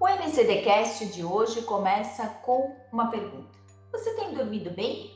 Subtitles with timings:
[0.00, 3.50] O MCDcast de hoje começa com uma pergunta.
[3.92, 5.14] Você tem dormido bem?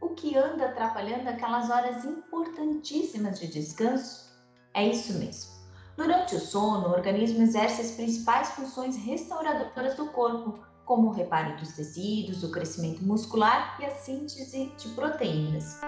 [0.00, 4.32] O que anda atrapalhando aquelas horas importantíssimas de descanso?
[4.74, 5.52] É isso mesmo.
[5.96, 11.56] Durante o sono, o organismo exerce as principais funções restauradoras do corpo, como o reparo
[11.56, 15.80] dos tecidos, o crescimento muscular e a síntese de proteínas.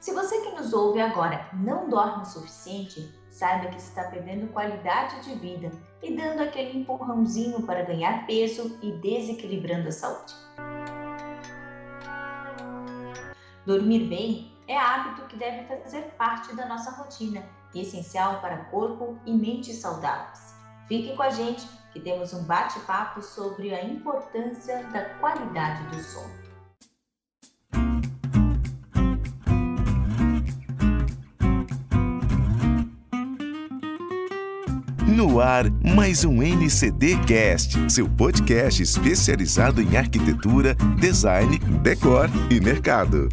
[0.00, 5.22] Se você que nos ouve agora não dorme o suficiente, saiba que está perdendo qualidade
[5.22, 5.70] de vida
[6.02, 10.34] e dando aquele empurrãozinho para ganhar peso e desequilibrando a saúde.
[13.66, 19.18] Dormir bem é hábito que deve fazer parte da nossa rotina e essencial para corpo
[19.26, 20.54] e mente saudáveis.
[20.88, 26.39] Fique com a gente que temos um bate-papo sobre a importância da qualidade do sono.
[35.20, 43.28] No ar, mais um NCD Cast, seu podcast especializado em arquitetura, design, decor e mercado.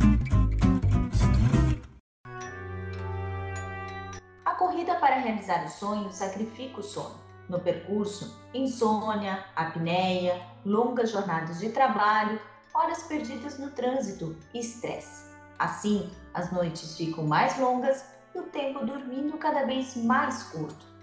[4.43, 7.21] A corrida para realizar o sonho sacrifica o sono.
[7.47, 12.37] No percurso, insônia, apneia, longas jornadas de trabalho,
[12.73, 15.25] horas perdidas no trânsito e estresse.
[15.57, 18.03] Assim, as noites ficam mais longas
[18.35, 20.96] e o tempo dormindo cada vez mais curto.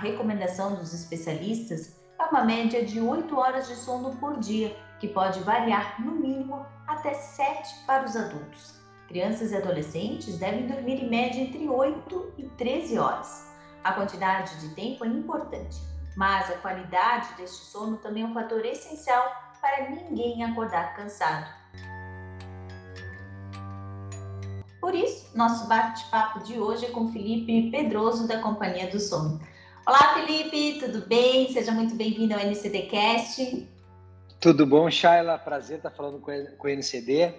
[0.00, 5.40] Recomendação dos especialistas é uma média de 8 horas de sono por dia, que pode
[5.40, 8.74] variar no mínimo até 7 para os adultos.
[9.08, 13.46] Crianças e adolescentes devem dormir em média entre 8 e 13 horas.
[13.84, 15.76] A quantidade de tempo é importante,
[16.16, 19.24] mas a qualidade deste sono também é um fator essencial
[19.60, 21.46] para ninguém acordar cansado.
[24.80, 29.40] Por isso, nosso bate-papo de hoje é com Felipe Pedroso, da Companhia do Sono.
[29.86, 31.48] Olá, Felipe, tudo bem?
[31.52, 33.68] Seja muito bem-vindo ao NCDcast.
[34.40, 35.38] Tudo bom, Shaila?
[35.38, 37.32] Prazer estar falando com o NCD.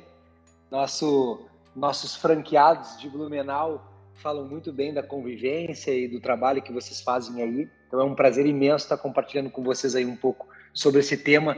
[0.72, 7.02] Nosso, nossos franqueados de Blumenau falam muito bem da convivência e do trabalho que vocês
[7.02, 7.70] fazem aí.
[7.86, 11.58] Então é um prazer imenso estar compartilhando com vocês aí um pouco sobre esse tema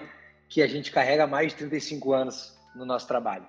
[0.49, 3.45] que a gente carrega há mais de 35 anos no nosso trabalho.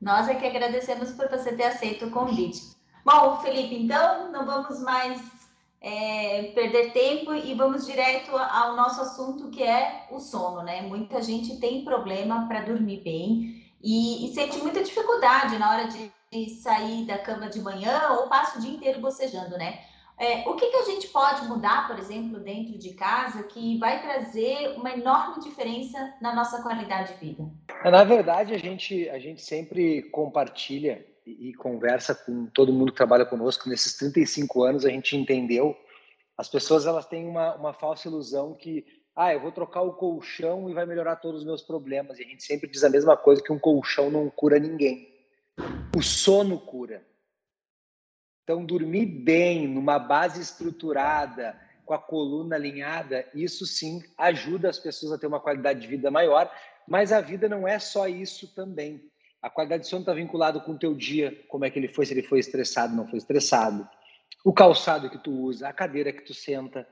[0.00, 2.62] Nós é que agradecemos por você ter aceito o convite.
[3.04, 5.36] Bom, Felipe, então não vamos mais
[5.80, 10.82] é, perder tempo e vamos direto ao nosso assunto que é o sono, né?
[10.82, 16.10] Muita gente tem problema para dormir bem e, e, sente muita dificuldade na hora de,
[16.60, 19.78] sair da cama de manhã ou passa o dia inteiro bocejando, né?
[20.18, 24.02] É, o que, que a gente pode mudar, por exemplo, dentro de casa que vai
[24.02, 27.50] trazer uma enorme diferença na nossa qualidade de vida?
[27.84, 33.26] Na verdade, a gente, a gente sempre compartilha e, conversa com todo mundo que trabalha
[33.26, 35.76] conosco nesses 35 anos, a gente entendeu.
[36.38, 40.70] As pessoas elas têm uma, uma falsa ilusão que, ah, eu vou trocar o colchão
[40.70, 42.18] e vai melhorar todos os meus problemas.
[42.18, 45.12] E a gente sempre diz a mesma coisa que um colchão não cura ninguém.
[45.96, 47.04] O sono cura.
[48.44, 55.12] Então, dormir bem, numa base estruturada, com a coluna alinhada, isso sim ajuda as pessoas
[55.12, 56.52] a ter uma qualidade de vida maior,
[56.86, 59.10] mas a vida não é só isso também.
[59.42, 62.06] A qualidade de sono está vinculado com o teu dia, como é que ele foi,
[62.06, 63.88] se ele foi estressado, não foi estressado.
[64.44, 66.86] O calçado que tu usa, a cadeira que tu senta,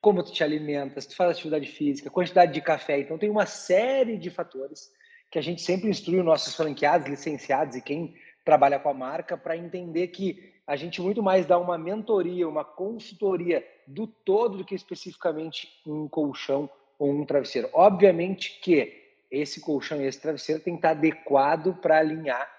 [0.00, 2.98] como tu te alimentas, tu faz atividade física, quantidade de café.
[2.98, 4.90] Então tem uma série de fatores
[5.30, 9.36] que a gente sempre instrui os nossos franqueados, licenciados e quem trabalha com a marca
[9.36, 14.64] para entender que a gente muito mais dá uma mentoria, uma consultoria do todo do
[14.64, 17.68] que especificamente um colchão ou um travesseiro.
[17.72, 18.99] Obviamente que
[19.30, 22.50] esse colchão e esse travesseiro tem que estar adequado para alinhar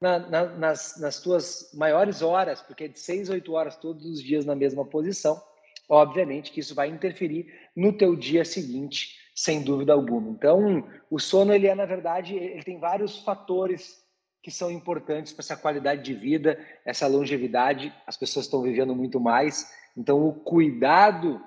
[0.00, 4.22] na, na, nas, nas tuas maiores horas, porque é de seis, oito horas todos os
[4.22, 5.40] dias na mesma posição.
[5.88, 10.30] Obviamente que isso vai interferir no teu dia seguinte, sem dúvida alguma.
[10.30, 14.04] Então, o sono, ele é, na verdade, ele tem vários fatores
[14.42, 17.92] que são importantes para essa qualidade de vida, essa longevidade.
[18.06, 19.72] As pessoas estão vivendo muito mais.
[19.96, 21.40] Então, o cuidado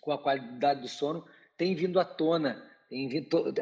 [0.00, 1.24] com a qualidade do sono
[1.56, 2.67] tem vindo à tona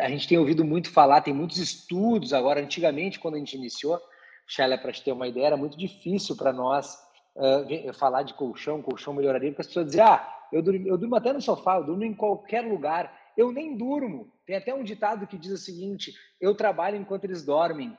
[0.00, 2.60] a gente tem ouvido muito falar, tem muitos estudos agora.
[2.60, 4.00] Antigamente, quando a gente iniciou,
[4.46, 6.96] Sheila, para te ter uma ideia, era muito difícil para nós
[7.34, 11.16] uh, falar de colchão, colchão melhoraria, porque as pessoas diziam, ah, eu durmo, eu durmo
[11.16, 14.32] até no sofá, eu durmo em qualquer lugar, eu nem durmo.
[14.46, 17.96] Tem até um ditado que diz o seguinte: eu trabalho enquanto eles dormem.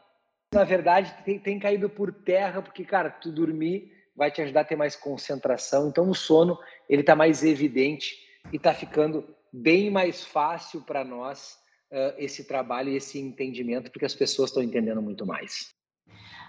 [0.54, 4.66] Na verdade, tem, tem caído por terra, porque, cara, tu dormir vai te ajudar a
[4.66, 5.90] ter mais concentração.
[5.90, 6.58] Então, o sono
[6.90, 8.16] ele está mais evidente
[8.52, 9.28] e está ficando
[9.58, 11.58] bem mais fácil para nós
[11.92, 15.76] uh, esse trabalho e esse entendimento, porque as pessoas estão entendendo muito mais.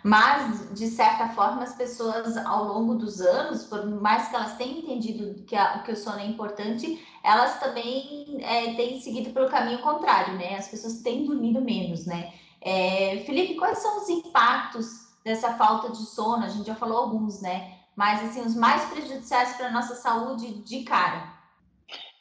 [0.05, 4.79] Mas, de certa forma, as pessoas, ao longo dos anos, por mais que elas tenham
[4.79, 9.81] entendido que, a, que o sono é importante, elas também é, têm seguido pelo caminho
[9.81, 10.57] contrário, né?
[10.57, 12.33] As pessoas têm dormido menos, né?
[12.61, 16.45] É, Felipe, quais são os impactos dessa falta de sono?
[16.45, 17.79] A gente já falou alguns, né?
[17.97, 21.38] Mas, assim, os mais prejudiciais para a nossa saúde de cara.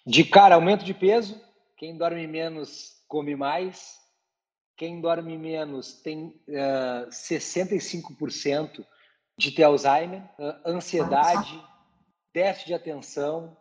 [0.07, 1.38] De cara, aumento de peso.
[1.75, 3.98] Quem dorme menos come mais.
[4.77, 8.86] Quem dorme menos tem uh, 65%
[9.38, 11.62] de ter Alzheimer, uh, ansiedade,
[12.33, 13.57] déficit de atenção.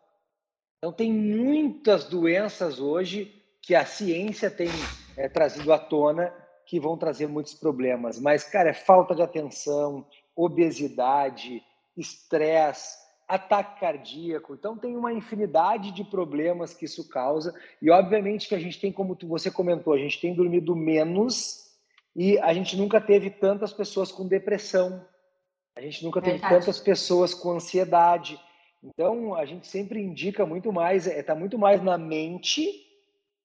[0.78, 4.68] Então, tem muitas doenças hoje que a ciência tem
[5.16, 6.32] é, trazido à tona
[6.64, 8.20] que vão trazer muitos problemas.
[8.20, 10.06] Mas, cara, é falta de atenção,
[10.36, 11.60] obesidade,
[11.96, 14.54] estresse, ataque cardíaco.
[14.54, 17.54] Então, tem uma infinidade de problemas que isso causa.
[17.82, 21.66] E, obviamente, que a gente tem, como você comentou, a gente tem dormido menos
[22.14, 25.04] e a gente nunca teve tantas pessoas com depressão.
[25.76, 26.60] A gente nunca teve Verdade.
[26.60, 28.40] tantas pessoas com ansiedade.
[28.82, 32.86] Então, a gente sempre indica muito mais, está é, muito mais na mente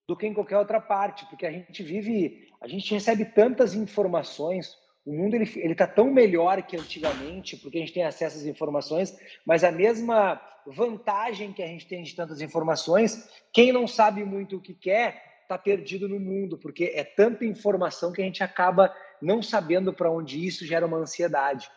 [0.07, 4.75] do que em qualquer outra parte, porque a gente vive, a gente recebe tantas informações,
[5.05, 8.45] o mundo ele ele está tão melhor que antigamente, porque a gente tem acesso às
[8.45, 14.23] informações, mas a mesma vantagem que a gente tem de tantas informações, quem não sabe
[14.23, 18.43] muito o que quer está perdido no mundo, porque é tanta informação que a gente
[18.43, 21.69] acaba não sabendo para onde isso gera uma ansiedade.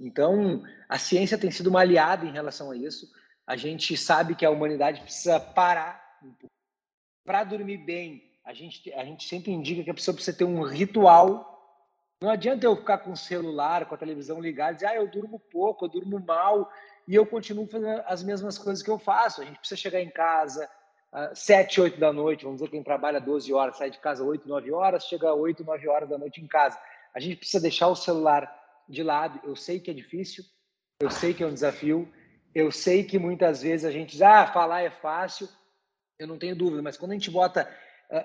[0.00, 3.06] Então, a ciência tem sido uma aliada em relação a isso.
[3.46, 6.02] A gente sabe que a humanidade precisa parar
[7.24, 8.22] para dormir bem.
[8.44, 11.51] A gente, a gente sempre indica que a pessoa precisa ter um ritual
[12.22, 15.38] não adianta eu ficar com o celular, com a televisão ligada dizer, ah, eu durmo
[15.38, 16.70] pouco, eu durmo mal,
[17.06, 19.42] e eu continuo fazendo as mesmas coisas que eu faço.
[19.42, 20.70] A gente precisa chegar em casa
[21.12, 24.48] uh, 7, 8 da noite, vamos dizer quem trabalha 12 horas, sai de casa 8,
[24.48, 26.78] 9 horas, chega 8, 9 horas da noite em casa.
[27.12, 28.50] A gente precisa deixar o celular
[28.88, 29.40] de lado.
[29.42, 30.44] Eu sei que é difícil,
[31.00, 32.08] eu sei que é um desafio,
[32.54, 35.48] eu sei que muitas vezes a gente diz, ah, falar é fácil,
[36.18, 37.68] eu não tenho dúvida, mas quando a gente bota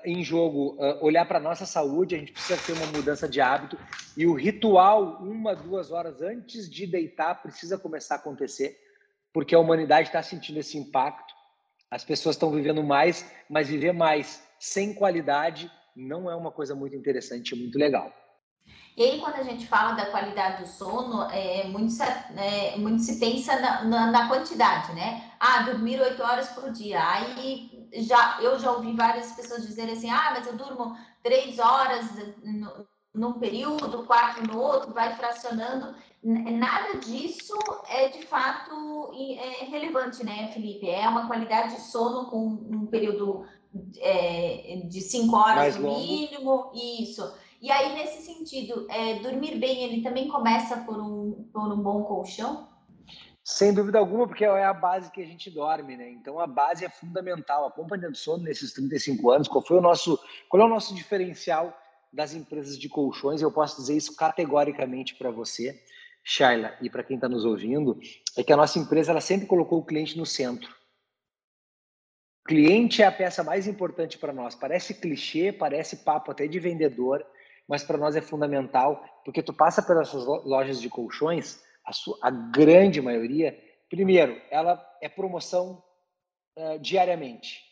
[0.03, 3.39] em jogo uh, olhar para a nossa saúde, a gente precisa ter uma mudança de
[3.39, 3.77] hábito
[4.17, 8.77] e o ritual, uma, duas horas antes de deitar, precisa começar a acontecer,
[9.31, 11.33] porque a humanidade está sentindo esse impacto.
[11.89, 16.95] As pessoas estão vivendo mais, mas viver mais sem qualidade não é uma coisa muito
[16.95, 18.11] interessante, muito legal.
[18.97, 23.03] E aí, quando a gente fala da qualidade do sono, é, muito, se, é, muito
[23.03, 25.31] se pensa na, na, na, quantidade, né?
[25.39, 26.99] Ah, dormir oito horas por dia.
[27.07, 32.05] Aí já, eu já ouvi várias pessoas dizerem assim: ah, mas eu durmo três horas
[32.43, 35.95] no, num período, quatro no outro, vai fracionando.
[36.23, 37.57] Nada disso
[37.89, 40.89] é de fato é relevante, né, Felipe?
[40.89, 43.45] É uma qualidade de sono com um período
[43.99, 47.33] é, de cinco horas no mínimo, isso.
[47.61, 52.03] E aí, nesse sentido, é, dormir bem, ele também começa por um, por um bom
[52.03, 52.67] colchão?
[53.49, 56.09] Sem dúvida alguma, porque é a base que a gente dorme, né?
[56.09, 57.65] Então a base é fundamental.
[57.65, 60.93] A companhia do sono nesses 35 anos, qual foi o nosso, qual é o nosso
[60.93, 61.73] diferencial
[62.11, 63.41] das empresas de colchões?
[63.41, 65.81] Eu posso dizer isso categoricamente para você,
[66.25, 67.97] Shaila, e para quem está nos ouvindo,
[68.35, 70.69] é que a nossa empresa ela sempre colocou o cliente no centro.
[72.43, 74.55] O cliente é a peça mais importante para nós.
[74.55, 77.25] Parece clichê, parece papo até de vendedor,
[77.65, 82.29] mas para nós é fundamental, porque tu passa pelas lojas de colchões, a, sua, a
[82.29, 83.57] grande maioria,
[83.89, 85.81] primeiro, ela é promoção
[86.57, 87.63] uh, diariamente.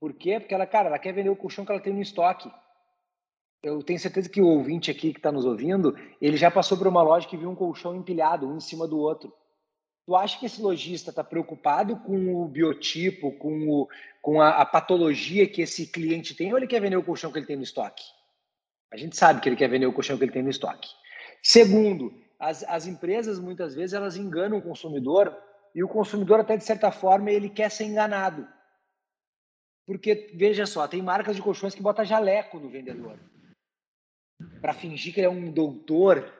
[0.00, 0.40] Por quê?
[0.40, 2.50] Porque ela, cara, ela quer vender o colchão que ela tem no estoque.
[3.62, 6.88] Eu tenho certeza que o ouvinte aqui que está nos ouvindo, ele já passou por
[6.88, 9.32] uma loja que viu um colchão empilhado, um em cima do outro.
[10.06, 13.88] Tu acha que esse lojista está preocupado com o biotipo, com, o,
[14.20, 17.38] com a, a, patologia que esse cliente tem, ou ele quer vender o colchão que
[17.38, 18.02] ele tem no estoque?
[18.90, 20.88] A gente sabe que ele quer vender o colchão que ele tem no estoque.
[21.42, 25.36] Segundo, as, as empresas muitas vezes elas enganam o consumidor
[25.74, 28.48] e o consumidor até de certa forma ele quer ser enganado.
[29.86, 33.18] Porque veja só, tem marcas de colchões que bota jaleco no vendedor
[34.60, 36.32] para fingir que ele é um doutor.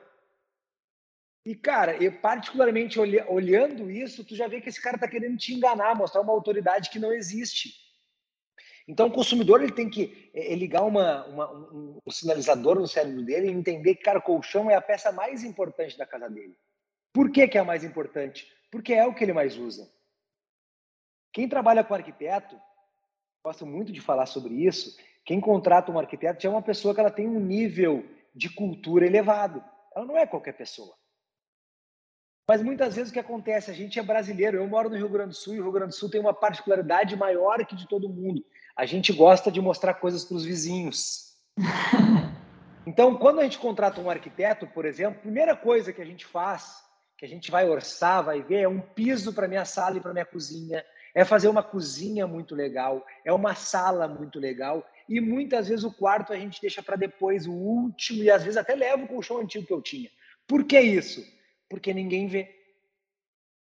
[1.45, 5.53] E cara, eu particularmente olhando isso, tu já vê que esse cara está querendo te
[5.53, 7.75] enganar, mostrar uma autoridade que não existe.
[8.87, 13.23] Então, o consumidor ele tem que é, ligar uma, uma, um, um, sinalizador no cérebro
[13.23, 16.57] dele e entender que, cara, colchão é a peça mais importante da casa dele.
[17.13, 18.47] Por que, que é a mais importante?
[18.71, 19.91] Porque é o que ele mais usa.
[21.33, 22.59] Quem trabalha com arquiteto,
[23.43, 26.99] gosto muito de falar sobre isso, quem contrata um arquiteto já é uma pessoa que
[26.99, 29.63] ela tem um nível de cultura elevado.
[29.95, 30.95] Ela não é qualquer pessoa.
[32.51, 35.29] Mas muitas vezes o que acontece, a gente é brasileiro, eu moro no Rio Grande
[35.29, 38.09] do Sul e o Rio Grande do Sul tem uma particularidade maior que de todo
[38.09, 38.43] mundo
[38.75, 41.33] a gente gosta de mostrar coisas para os vizinhos.
[42.85, 46.25] Então, quando a gente contrata um arquiteto, por exemplo, a primeira coisa que a gente
[46.25, 46.83] faz,
[47.15, 50.11] que a gente vai orçar, vai ver, é um piso para minha sala e para
[50.11, 55.67] minha cozinha, é fazer uma cozinha muito legal, é uma sala muito legal, e muitas
[55.69, 59.03] vezes o quarto a gente deixa para depois, o último, e às vezes até leva
[59.03, 60.09] o colchão antigo que eu tinha.
[60.47, 61.23] Por que isso?
[61.71, 62.53] Porque ninguém vê.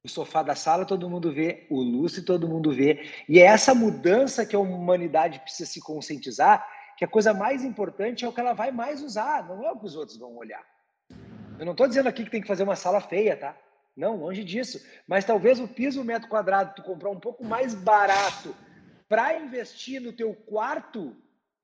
[0.05, 3.05] O sofá da sala todo mundo vê, o lustre todo mundo vê.
[3.28, 6.64] E é essa mudança que a humanidade precisa se conscientizar,
[6.97, 9.78] que a coisa mais importante é o que ela vai mais usar, não é o
[9.78, 10.64] que os outros vão olhar.
[11.59, 13.57] Eu não estou dizendo aqui que tem que fazer uma sala feia, tá?
[13.97, 14.81] Não, longe disso.
[15.09, 18.55] Mas talvez o piso metro quadrado tu comprar um pouco mais barato
[19.09, 21.17] para investir no teu quarto,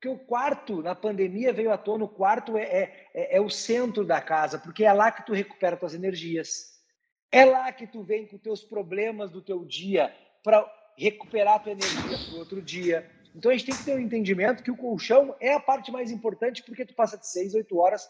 [0.05, 3.49] porque o quarto, na pandemia, veio à tona, o quarto é, é, é, é o
[3.49, 6.75] centro da casa, porque é lá que tu recupera tuas energias.
[7.33, 10.63] É lá que tu vem com teus problemas do teu dia para
[10.99, 13.11] recuperar tua energia para outro dia.
[13.35, 16.11] Então a gente tem que ter um entendimento que o colchão é a parte mais
[16.11, 18.07] importante porque tu passa de seis, oito horas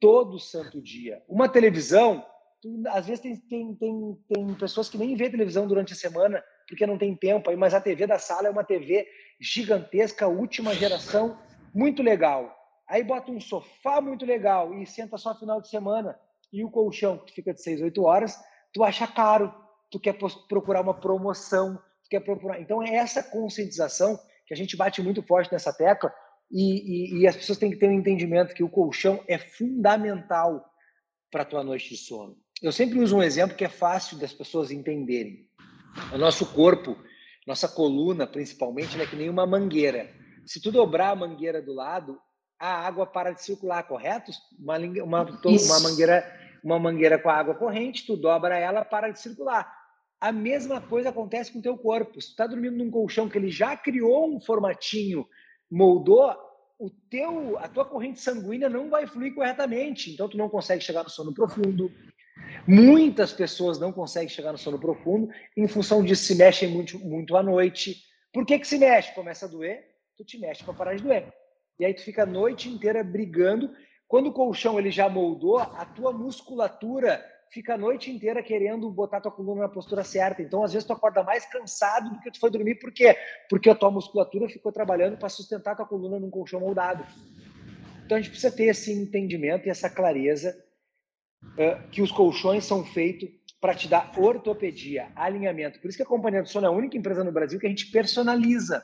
[0.00, 1.22] todo santo dia.
[1.28, 2.26] Uma televisão,
[2.60, 6.42] tu, às vezes tem, tem, tem, tem pessoas que nem vê televisão durante a semana
[6.66, 9.06] porque não tem tempo, mas a TV da sala é uma TV
[9.40, 11.38] gigantesca, última geração,
[11.74, 12.54] muito legal.
[12.88, 16.18] Aí bota um sofá muito legal e senta só final de semana.
[16.52, 18.36] E o colchão, que fica de 6, 8 horas,
[18.72, 19.54] tu acha caro,
[19.90, 20.16] tu quer
[20.48, 22.60] procurar uma promoção, tu quer procurar.
[22.60, 26.12] Então é essa conscientização que a gente bate muito forte nessa tecla
[26.50, 30.64] e, e, e as pessoas têm que ter um entendimento que o colchão é fundamental
[31.30, 32.36] para tua noite de sono.
[32.60, 35.48] Eu sempre uso um exemplo que é fácil das pessoas entenderem.
[36.12, 36.96] O nosso corpo,
[37.46, 40.10] nossa coluna, principalmente, é que nem uma mangueira.
[40.46, 42.18] Se tu dobrar a mangueira do lado,
[42.58, 44.30] a água para de circular, correto?
[44.58, 46.24] Uma, uma, uma mangueira
[46.62, 49.70] uma mangueira com a água corrente, tu dobra ela, para de circular.
[50.20, 52.20] A mesma coisa acontece com o teu corpo.
[52.20, 55.26] Se tu está dormindo num colchão que ele já criou um formatinho,
[55.70, 56.36] moldou,
[56.78, 60.12] o teu, a tua corrente sanguínea não vai fluir corretamente.
[60.12, 61.90] Então tu não consegue chegar no sono profundo,
[62.70, 67.36] Muitas pessoas não conseguem chegar no sono profundo em função disso, se mexem muito, muito
[67.36, 67.96] à noite.
[68.32, 69.12] Por que, que se mexe?
[69.12, 69.84] Começa a doer,
[70.16, 71.34] tu te mexe para parar de doer.
[71.80, 73.74] E aí tu fica a noite inteira brigando.
[74.06, 79.20] Quando o colchão ele já moldou, a tua musculatura fica a noite inteira querendo botar
[79.20, 80.40] tua coluna na postura certa.
[80.40, 82.76] Então, às vezes, tu acorda mais cansado do que tu foi dormir.
[82.76, 83.16] Por quê?
[83.48, 87.04] Porque a tua musculatura ficou trabalhando para sustentar tua coluna num colchão moldado.
[88.06, 90.56] Então, a gente precisa ter esse entendimento e essa clareza
[91.90, 93.28] que os colchões são feitos
[93.60, 95.78] para te dar ortopedia, alinhamento.
[95.80, 97.70] Por isso que a Companhia do Sono é a única empresa no Brasil que a
[97.70, 98.82] gente personaliza.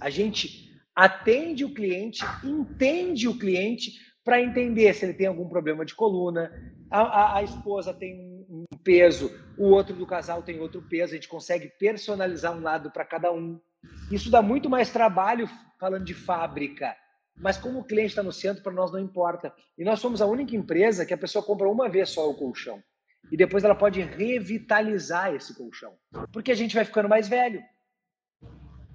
[0.00, 3.92] A gente atende o cliente, entende o cliente
[4.24, 6.50] para entender se ele tem algum problema de coluna.
[6.90, 11.12] A, a, a esposa tem um, um peso, o outro do casal tem outro peso.
[11.12, 13.60] A gente consegue personalizar um lado para cada um.
[14.10, 15.48] Isso dá muito mais trabalho
[15.78, 16.96] falando de fábrica
[17.38, 19.54] mas como o cliente está no centro, para nós não importa.
[19.76, 22.82] E nós somos a única empresa que a pessoa compra uma vez só o colchão.
[23.30, 25.94] E depois ela pode revitalizar esse colchão.
[26.32, 27.62] Porque a gente vai ficando mais velho.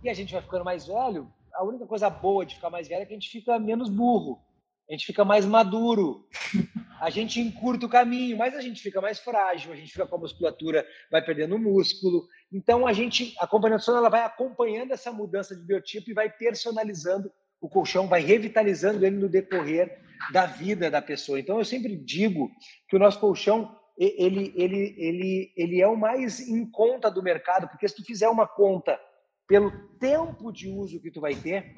[0.04, 3.04] E a gente vai ficando mais velho, a única coisa boa de ficar mais velho
[3.04, 4.42] é que a gente fica menos burro.
[4.90, 6.28] A gente fica mais maduro.
[7.00, 10.16] A gente encurta o caminho, mas a gente fica mais frágil, a gente fica com
[10.18, 12.28] a musculatura, vai perdendo músculo.
[12.52, 17.32] Então a gente, a companhia ela vai acompanhando essa mudança de biotipo e vai personalizando
[17.62, 20.02] o colchão vai revitalizando ele no decorrer
[20.34, 21.40] da vida da pessoa.
[21.40, 22.50] Então eu sempre digo
[22.90, 27.68] que o nosso colchão ele, ele, ele, ele é o mais em conta do mercado,
[27.68, 29.00] porque se tu fizer uma conta
[29.48, 31.74] pelo tempo de uso que tu vai ter,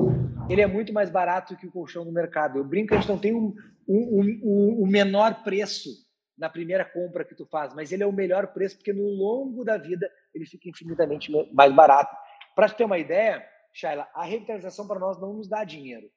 [0.50, 2.58] ele é muito mais barato que o colchão do mercado.
[2.58, 3.54] Eu brinco a gente não tem um,
[3.88, 5.90] um, um, um menor preço
[6.38, 9.64] na primeira compra que tu faz, mas ele é o melhor preço porque no longo
[9.64, 12.16] da vida ele fica infinitamente mais barato.
[12.56, 16.10] Para ter uma ideia, Shaila, a revitalização para nós não nos dá dinheiro.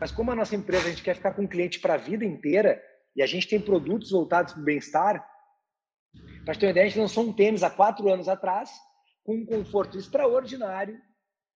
[0.00, 2.24] Mas como a nossa empresa a gente quer ficar com o cliente para a vida
[2.24, 2.80] inteira
[3.16, 5.26] e a gente tem produtos voltados para o bem-estar,
[6.44, 8.70] para ter uma ideia, a gente lançou um tênis há quatro anos atrás
[9.24, 10.96] com um conforto extraordinário.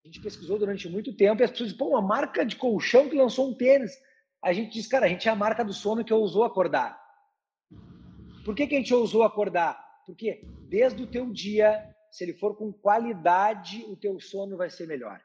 [0.04, 3.10] A gente pesquisou durante muito tempo e as pessoas dizem, pô, uma marca de colchão
[3.10, 3.92] que lançou um tênis.
[4.44, 6.98] A gente diz, cara, a gente é a marca do sono que ousou acordar.
[8.46, 9.78] Por que, que a gente ousou acordar?
[10.06, 11.84] Porque desde o teu dia
[12.18, 15.22] se ele for com qualidade, o teu sono vai ser melhor.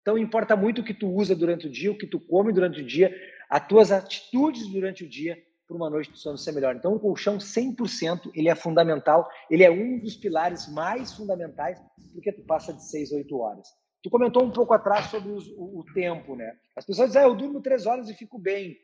[0.00, 2.80] Então importa muito o que tu usa durante o dia, o que tu come durante
[2.80, 3.14] o dia,
[3.50, 5.36] as tuas atitudes durante o dia
[5.66, 6.74] para uma noite de sono ser melhor.
[6.74, 11.78] Então o colchão 100%, ele é fundamental, ele é um dos pilares mais fundamentais
[12.14, 13.68] porque tu passa de 6 a 8 horas.
[14.02, 16.56] Tu comentou um pouco atrás sobre os, o, o, tempo, né?
[16.74, 18.74] As pessoas dizem, ah, eu durmo 3 horas e fico bem.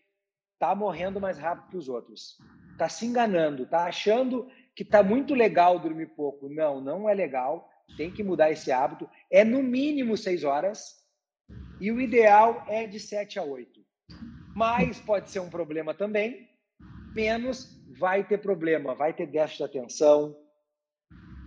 [0.59, 2.37] Tá morrendo mais rápido que os outros.
[2.76, 6.49] Tá se enganando, tá achando que está muito legal dormir pouco.
[6.49, 7.69] Não, não é legal.
[7.97, 9.09] Tem que mudar esse hábito.
[9.31, 11.00] É no mínimo seis horas
[11.81, 13.81] e o ideal é de sete a oito.
[14.55, 16.49] mais pode ser um problema também,
[17.15, 20.37] menos vai ter problema, vai ter déficit de atenção,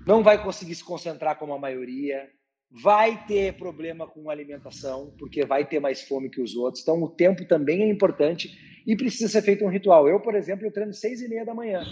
[0.05, 2.29] não vai conseguir se concentrar como a maioria,
[2.81, 6.81] vai ter problema com alimentação, porque vai ter mais fome que os outros.
[6.81, 8.49] Então, o tempo também é importante
[8.85, 10.07] e precisa ser feito um ritual.
[10.07, 11.83] Eu, por exemplo, eu treino seis e meia da manhã.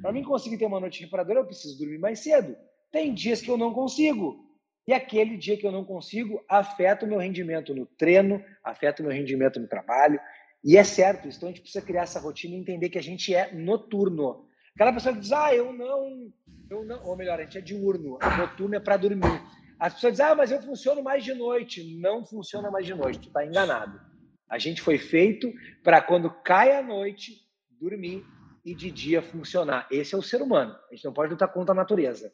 [0.00, 2.56] Para mim conseguir ter uma noite reparadora, eu preciso dormir mais cedo.
[2.90, 4.48] Tem dias que eu não consigo.
[4.86, 9.06] E aquele dia que eu não consigo afeta o meu rendimento no treino, afeta o
[9.06, 10.18] meu rendimento no trabalho.
[10.64, 13.34] E é certo, então a gente precisa criar essa rotina e entender que a gente
[13.34, 14.46] é noturno.
[14.74, 16.32] Aquela pessoa que diz, ah, eu não,
[16.70, 19.42] eu não, ou melhor, a gente é diurno, noturno é para dormir.
[19.78, 21.98] As pessoas dizem, ah, mas eu funciono mais de noite.
[21.98, 24.00] Não funciona mais de noite, tu está enganado.
[24.48, 25.52] A gente foi feito
[25.82, 27.32] para quando cai a noite,
[27.80, 28.24] dormir
[28.64, 29.86] e de dia funcionar.
[29.90, 30.76] Esse é o ser humano.
[30.90, 32.32] A gente não pode lutar contra a natureza.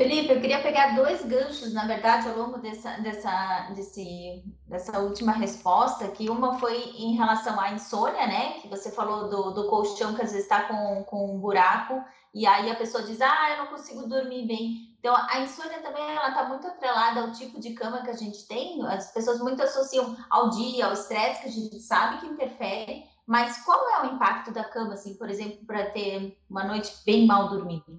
[0.00, 5.32] Felipe, eu queria pegar dois ganchos, na verdade, ao longo dessa, dessa, desse, dessa última
[5.32, 8.60] resposta, que uma foi em relação à insônia, né?
[8.62, 12.46] Que você falou do, do colchão que às vezes está com, com um buraco, e
[12.46, 14.88] aí a pessoa diz, ah, eu não consigo dormir bem.
[15.00, 18.46] Então, a insônia também ela está muito atrelada ao tipo de cama que a gente
[18.46, 18.82] tem.
[18.86, 23.64] As pessoas muito associam ao dia, ao estresse, que a gente sabe que interfere, mas
[23.64, 27.48] qual é o impacto da cama, assim, por exemplo, para ter uma noite bem mal
[27.48, 27.92] dormida?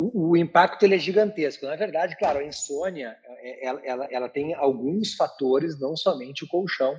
[0.00, 1.66] o, impacto ele é gigantesco.
[1.66, 6.48] Na verdade, claro, a insônia é, ela, ela, ela, tem alguns fatores, não somente o
[6.48, 6.94] colchão.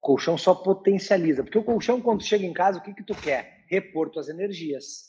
[0.00, 3.14] O colchão só potencializa, porque o colchão, quando chega em casa, o que, que tu
[3.14, 3.64] quer?
[3.68, 5.08] Repor tuas energias.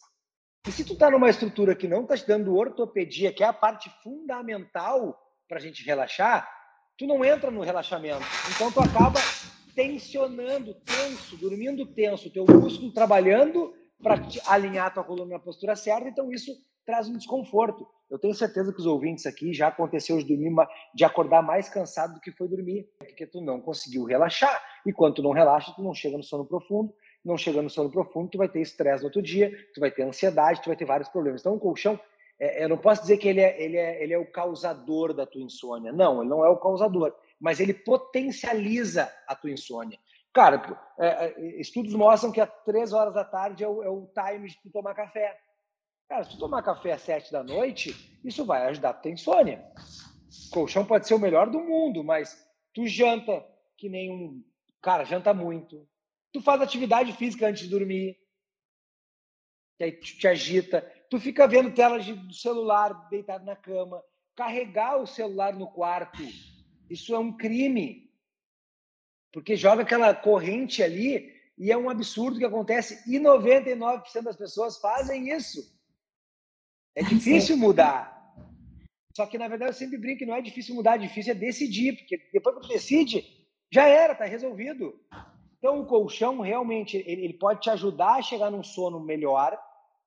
[0.68, 3.54] E se tu tá numa estrutura que não tá te dando ortopedia, que é a
[3.54, 6.50] parte fundamental para a gente relaxar,
[6.98, 8.24] tu não entra no relaxamento.
[8.56, 9.20] Então tu acaba
[9.76, 16.10] tensionando, tenso, dormindo tenso, teu músculo trabalhando para alinhar tua coluna na postura certa.
[16.10, 16.52] Então isso
[16.86, 17.88] traz um desconforto.
[18.10, 20.54] Eu tenho certeza que os ouvintes aqui já aconteceu de dormir,
[20.94, 24.62] de acordar mais cansado do que foi dormir, porque tu não conseguiu relaxar.
[24.86, 26.94] E quando tu não relaxa, tu não chega no sono profundo.
[27.24, 30.04] Não chegando no sono profundo, tu vai ter estresse no outro dia, tu vai ter
[30.04, 31.40] ansiedade, tu vai ter vários problemas.
[31.40, 31.98] Então, o colchão,
[32.38, 35.26] é, eu não posso dizer que ele é, ele, é, ele é o causador da
[35.26, 35.94] tua insônia.
[35.94, 40.00] Não, ele não é o causador, mas ele potencializa a tua insônia.
[40.34, 44.08] Cara, é, é estudos mostram que às três horas da tarde é o, é o
[44.08, 45.38] time de tu tomar café.
[46.08, 49.62] Cara, se tu tomar café às sete da noite, isso vai ajudar a ter insônia.
[50.54, 52.34] Colchão pode ser o melhor do mundo, mas
[52.74, 53.46] tu janta
[53.78, 54.42] que nem um.
[54.82, 55.86] Cara, janta muito.
[56.32, 58.18] Tu faz atividade física antes de dormir,
[59.78, 60.82] que aí tu te agita.
[61.10, 64.02] Tu fica vendo telas do celular deitado na cama.
[64.34, 66.24] Carregar o celular no quarto,
[66.94, 68.12] isso é um crime.
[69.32, 73.04] Porque joga aquela corrente ali e é um absurdo que acontece.
[73.12, 75.76] E 99% das pessoas fazem isso.
[76.96, 78.12] É difícil mudar.
[79.16, 81.36] Só que, na verdade, eu sempre brinco que não é difícil mudar, é difícil é
[81.36, 83.24] decidir, porque depois que tu decide,
[83.72, 85.00] já era, tá resolvido.
[85.58, 89.58] Então, o colchão, realmente, ele, ele pode te ajudar a chegar num sono melhor,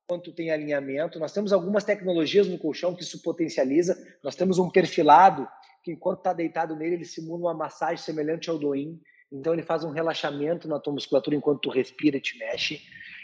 [0.07, 1.19] quando tu tem alinhamento.
[1.19, 3.97] Nós temos algumas tecnologias no colchão que isso potencializa.
[4.23, 5.49] Nós temos um perfilado,
[5.87, 8.99] que enquanto está deitado nele, ele simula uma massagem semelhante ao doin.
[9.31, 12.81] Então, ele faz um relaxamento na tua musculatura enquanto tu respira e te mexe.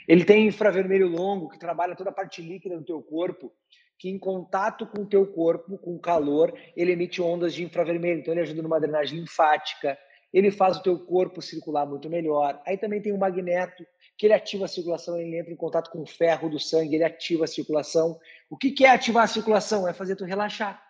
[0.06, 3.52] Ele tem infravermelho longo, que trabalha toda a parte líquida do teu corpo,
[3.98, 8.20] que em contato com o teu corpo, com calor, ele emite ondas de infravermelho.
[8.20, 9.98] Então, ele ajuda numa drenagem linfática,
[10.32, 12.62] ele faz o teu corpo circular muito melhor.
[12.64, 13.84] Aí também tem o magneto,
[14.16, 17.02] que ele ativa a circulação, ele entra em contato com o ferro do sangue, ele
[17.02, 18.20] ativa a circulação.
[18.48, 19.88] O que é ativar a circulação?
[19.88, 20.80] É fazer tu relaxar.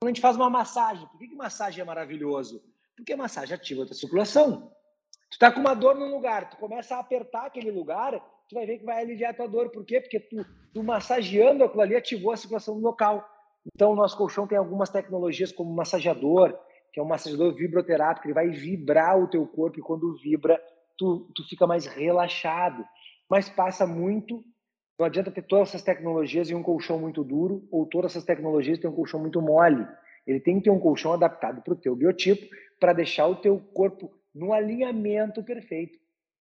[0.00, 2.62] Quando a gente faz uma massagem, por que, que massagem é maravilhoso?
[2.96, 4.72] Porque a massagem ativa a tua circulação.
[5.30, 8.64] Tu tá com uma dor num lugar, tu começa a apertar aquele lugar, tu vai
[8.64, 9.68] ver que vai aliviar a tua dor.
[9.68, 10.00] Por quê?
[10.00, 13.28] Porque tu, tu massageando aquilo ali ativou a circulação no local.
[13.74, 16.58] Então, o nosso colchão tem algumas tecnologias como massageador,
[16.94, 20.58] que é um massageador vibroterápico, ele vai vibrar o teu corpo e quando vibra,
[20.96, 22.82] tu, tu fica mais relaxado.
[23.28, 24.42] Mas passa muito,
[25.00, 28.78] não adianta ter todas essas tecnologias e um colchão muito duro, ou todas essas tecnologias
[28.78, 29.86] ter um colchão muito mole.
[30.26, 32.46] Ele tem que ter um colchão adaptado para o teu biotipo,
[32.78, 35.98] para deixar o teu corpo no alinhamento perfeito.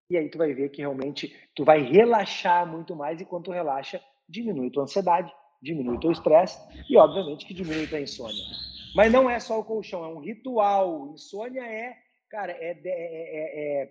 [0.10, 3.52] E aí tu vai ver que realmente tu vai relaxar muito mais e quando tu
[3.52, 8.44] relaxa, diminui tua ansiedade, diminui teu estresse e obviamente que diminui tua insônia.
[8.94, 11.14] Mas não é só o colchão, é um ritual.
[11.14, 11.96] Insônia é,
[12.30, 13.90] cara, é, é, é, é,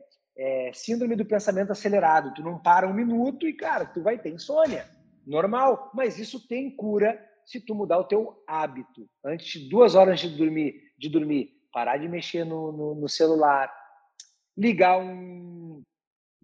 [0.72, 2.32] síndrome do pensamento acelerado.
[2.34, 4.86] Tu não para um minuto e, cara, tu vai ter insônia.
[5.26, 9.08] Normal, mas isso tem cura se tu mudar o teu hábito.
[9.24, 13.72] Antes de duas horas de dormir, de dormir parar de mexer no, no, no celular,
[14.56, 15.82] ligar um,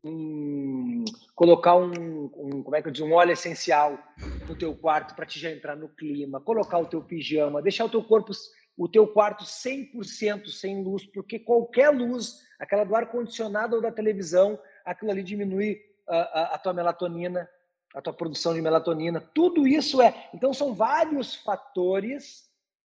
[0.05, 1.05] um
[1.35, 3.99] colocar um, um, como é que eu diz, um óleo essencial
[4.47, 7.91] no teu quarto para te já entrar no clima, colocar o teu pijama, deixar o
[7.91, 8.33] teu corpo,
[8.77, 14.59] o teu quarto 100% sem luz, porque qualquer luz aquela do ar-condicionado ou da televisão,
[14.85, 17.49] aquilo ali diminui a, a, a tua melatonina,
[17.95, 19.21] a tua produção de melatonina.
[19.35, 20.29] Tudo isso é.
[20.35, 22.49] Então, são vários fatores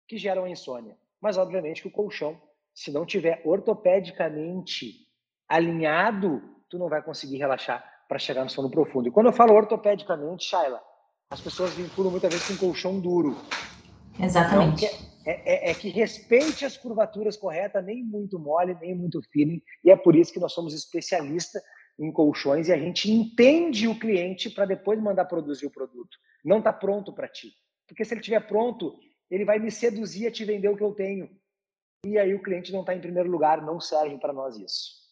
[0.06, 0.96] que geram a insônia.
[1.20, 2.40] Mas, obviamente, que o colchão,
[2.74, 5.06] se não tiver ortopedicamente
[5.48, 9.08] alinhado, tu não vai conseguir relaxar para chegar no sono profundo.
[9.08, 10.80] E quando eu falo ortopedicamente, Shaila,
[11.30, 13.36] as pessoas vinculam muitas vezes com colchão duro.
[14.20, 15.11] Exatamente.
[15.24, 19.62] É, é, é, que respeite as curvaturas corretas, nem muito mole, nem muito firme.
[19.84, 21.62] E é por isso que nós somos especialistas
[21.98, 26.16] em colchões e a gente entende o cliente para depois mandar produzir o produto.
[26.44, 27.52] Não está pronto para ti.
[27.86, 28.98] Porque se ele estiver pronto,
[29.30, 31.28] ele vai me seduzir a te vender o que eu tenho.
[32.04, 35.02] E aí o cliente não está em primeiro lugar, não serve para nós isso.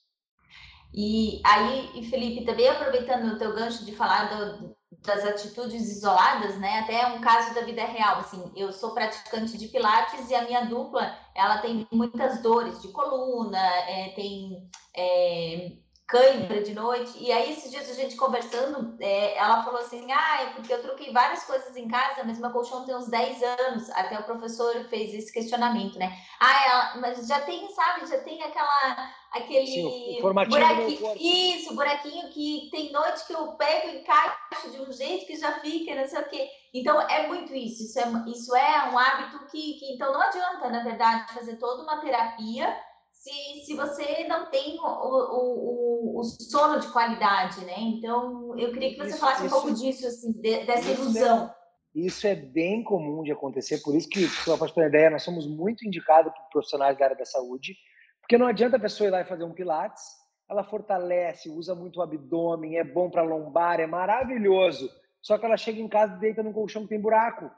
[0.92, 6.80] E aí, Felipe, também aproveitando o teu gancho de falar do, das atitudes isoladas, né?
[6.80, 10.66] Até um caso da vida real, assim, eu sou praticante de pilates e a minha
[10.66, 15.72] dupla, ela tem muitas dores de coluna, é, tem é,
[16.10, 17.16] cãibra de noite.
[17.18, 20.82] E aí, esses dias a gente conversando, é, ela falou assim: ah, é porque eu
[20.82, 23.88] troquei várias coisas em casa, mas meu colchão tem uns 10 anos.
[23.90, 26.12] Até o professor fez esse questionamento, né?
[26.40, 29.20] Ah, ela, mas já tem, sabe, já tem aquela.
[29.30, 34.90] Aquele Sim, buraquinho, isso, buraquinho que tem noite que eu pego e encaixo de um
[34.90, 36.50] jeito que já fica, não sei o quê.
[36.74, 37.84] Então é muito isso.
[37.84, 41.84] Isso é, isso é um hábito que, que então não adianta, na verdade, fazer toda
[41.84, 42.76] uma terapia
[43.20, 47.74] se, se você não tem o, o, o, sono de qualidade, né?
[47.78, 50.94] Então, eu queria que você isso, falasse um isso, pouco disso, assim, de, dessa é
[50.94, 51.46] ilusão.
[51.46, 51.54] É,
[51.94, 55.22] isso é bem comum de acontecer, por isso que, só para ter uma ideia, nós
[55.22, 57.76] somos muito indicados por profissionais da área da saúde,
[58.22, 60.02] porque não adianta a pessoa ir lá e fazer um pilates,
[60.48, 65.58] ela fortalece, usa muito o abdômen, é bom para lombar, é maravilhoso, só que ela
[65.58, 67.50] chega em casa e deita num colchão que tem buraco.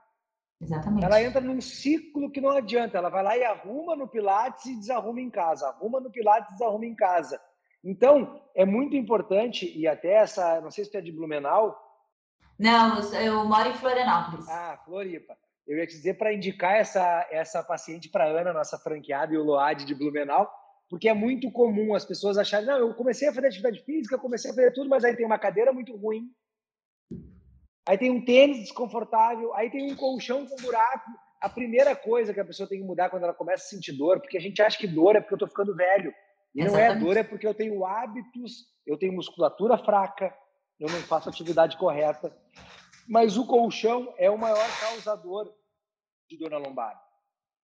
[0.63, 1.05] Exatamente.
[1.05, 2.97] Ela entra num ciclo que não adianta.
[2.97, 5.67] Ela vai lá e arruma no Pilates e desarruma em casa.
[5.69, 7.41] Arruma no Pilates e desarruma em casa.
[7.85, 11.77] Então, é muito importante, e até essa, não sei se tu é de Blumenau.
[12.57, 14.49] Não, eu moro em Florianópolis.
[14.49, 15.37] Ah, Floripa.
[15.67, 19.43] Eu ia te dizer para indicar essa, essa paciente para Ana, nossa franqueada, e o
[19.43, 20.49] Load de Blumenau,
[20.89, 24.51] porque é muito comum as pessoas acharem, não, eu comecei a fazer atividade física, comecei
[24.51, 26.31] a fazer tudo, mas aí tem uma cadeira muito ruim,
[27.87, 31.11] Aí tem um tênis desconfortável, aí tem um colchão com buraco.
[31.41, 34.21] A primeira coisa que a pessoa tem que mudar quando ela começa a sentir dor,
[34.21, 36.15] porque a gente acha que dor é porque eu estou ficando velho.
[36.55, 36.89] E Exatamente.
[36.89, 40.33] não é dor, é porque eu tenho hábitos, eu tenho musculatura fraca,
[40.79, 42.37] eu não faço atividade correta.
[43.09, 45.53] Mas o colchão é o maior causador
[46.29, 47.01] de dor na lombar.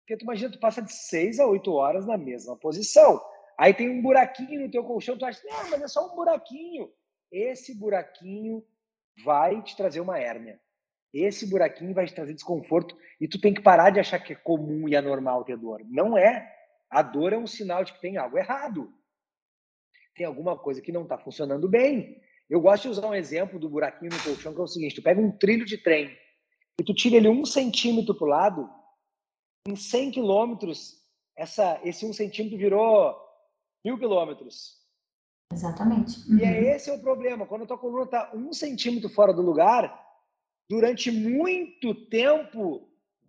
[0.01, 3.21] Porque tu imagina, tu passa de 6 a 8 horas na mesma posição.
[3.59, 6.91] Aí tem um buraquinho no teu colchão, tu acha, não, mas é só um buraquinho.
[7.31, 8.65] Esse buraquinho
[9.23, 10.59] vai te trazer uma hérnia.
[11.13, 14.35] Esse buraquinho vai te trazer desconforto e tu tem que parar de achar que é
[14.35, 15.81] comum e anormal ter dor.
[15.85, 16.55] Não é.
[16.89, 18.93] A dor é um sinal de que tem algo errado.
[20.15, 22.21] Tem alguma coisa que não está funcionando bem.
[22.49, 25.03] Eu gosto de usar um exemplo do buraquinho no colchão, que é o seguinte: tu
[25.03, 26.15] pega um trilho de trem
[26.79, 28.69] e tu tira ele um centímetro para o lado,
[29.67, 30.95] em 100 quilômetros,
[31.37, 33.15] essa, esse um centímetro virou
[33.83, 34.78] mil quilômetros.
[35.51, 36.19] Exatamente.
[36.29, 36.37] Uhum.
[36.37, 36.75] E é uhum.
[36.75, 37.45] esse é o problema.
[37.45, 39.99] Quando a tua coluna está um centímetro fora do lugar,
[40.69, 42.87] durante muito tempo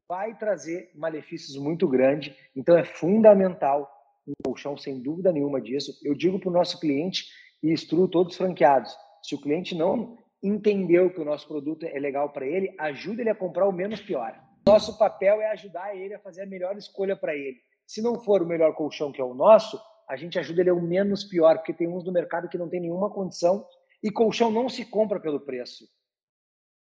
[0.08, 2.34] vai trazer malefícios muito grandes.
[2.54, 3.90] Então é fundamental
[4.26, 5.92] um colchão, sem dúvida nenhuma disso.
[6.02, 7.26] Eu digo para o nosso cliente
[7.62, 8.94] e instruo todos os franqueados.
[9.22, 13.30] Se o cliente não entendeu que o nosso produto é legal para ele, ajude ele
[13.30, 14.34] a comprar o menos pior.
[14.66, 17.58] Nosso papel é ajudar ele a fazer a melhor escolha para ele.
[17.86, 19.80] Se não for o melhor colchão que é o nosso,
[20.10, 22.80] a gente ajuda ele o menos pior, porque tem uns no mercado que não tem
[22.80, 23.64] nenhuma condição
[24.02, 25.88] e colchão não se compra pelo preço.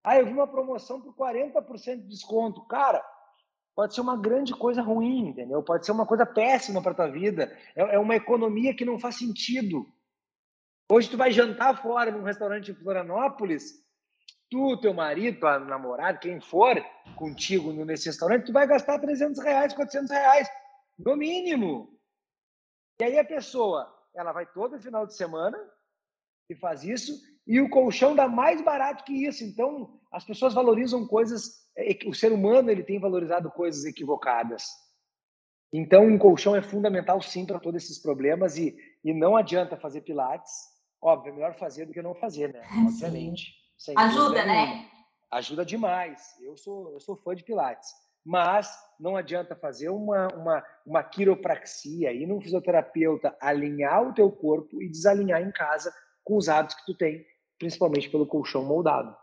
[0.04, 2.64] Ah, eu vi uma promoção por 40% de desconto.
[2.68, 3.04] Cara,
[3.74, 5.60] pode ser uma grande coisa ruim, entendeu?
[5.60, 7.52] Pode ser uma coisa péssima para tua vida.
[7.74, 9.84] É, é uma economia que não faz sentido.
[10.88, 13.72] Hoje tu vai jantar fora num restaurante em Florianópolis,
[14.48, 16.80] tu, teu marido, tua namorada, quem for
[17.16, 20.48] contigo nesse restaurante, tu vai gastar 300 reais, 400 reais,
[20.96, 21.95] no mínimo.
[22.98, 25.58] E aí a pessoa, ela vai todo final de semana
[26.48, 27.12] e faz isso,
[27.46, 29.44] e o colchão dá mais barato que isso.
[29.44, 34.64] Então, as pessoas valorizam coisas, é, o ser humano ele tem valorizado coisas equivocadas.
[35.72, 40.00] Então, um colchão é fundamental sim para todos esses problemas e, e não adianta fazer
[40.02, 40.52] pilates.
[41.02, 42.62] Óbvio, é melhor fazer do que não fazer, né?
[42.86, 43.52] Obviamente.
[43.96, 44.88] Ajuda, né?
[45.30, 46.22] Ajuda demais.
[46.40, 47.90] Eu sou, eu sou fã de pilates
[48.26, 54.82] mas não adianta fazer uma, uma, uma quiropraxia e num fisioterapeuta alinhar o teu corpo
[54.82, 57.24] e desalinhar em casa com os hábitos que tu tem,
[57.56, 59.16] principalmente pelo colchão moldado.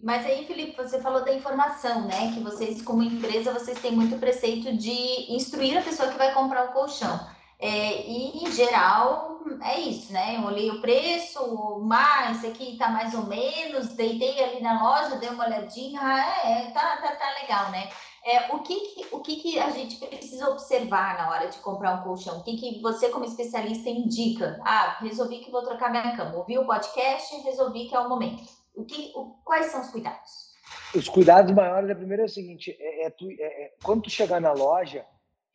[0.00, 2.32] Mas aí, Felipe, você falou da informação, né?
[2.32, 6.66] Que vocês, como empresa, vocês têm muito preceito de instruir a pessoa que vai comprar
[6.66, 7.18] o colchão.
[7.58, 10.36] É, e, em geral, é isso, né?
[10.36, 15.30] Eu olhei o preço, mais, aqui tá mais ou menos, deitei ali na loja, dei
[15.30, 17.88] uma olhadinha, ah, é, tá, tá, tá legal, né?
[18.24, 21.94] É, o que, que, o que, que a gente precisa observar na hora de comprar
[21.94, 22.38] um colchão?
[22.38, 24.60] O que, que você, como especialista, indica?
[24.64, 26.36] Ah, resolvi que vou trocar minha cama.
[26.36, 28.42] Ouvi o podcast resolvi que é o momento.
[28.74, 30.56] O que, o, quais são os cuidados?
[30.92, 34.10] Os cuidados maiores, a primeira é o seguinte, é, é, tu, é, é quando tu
[34.10, 35.06] chegar na loja,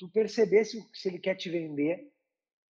[0.02, 2.12] tu perceber se, se ele quer te vender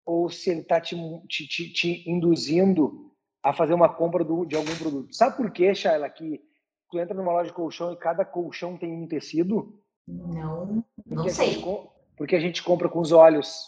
[0.04, 0.96] ou se ele está te,
[1.28, 5.14] te, te, te, induzindo a fazer uma compra do, de algum produto.
[5.14, 6.42] Sabe por quê, Shayla, que
[6.90, 9.80] tu entra numa loja de colchão e cada colchão tem um tecido?
[10.08, 11.46] Não, não porque sei.
[11.46, 13.64] A gente, porque a gente compra com os olhos.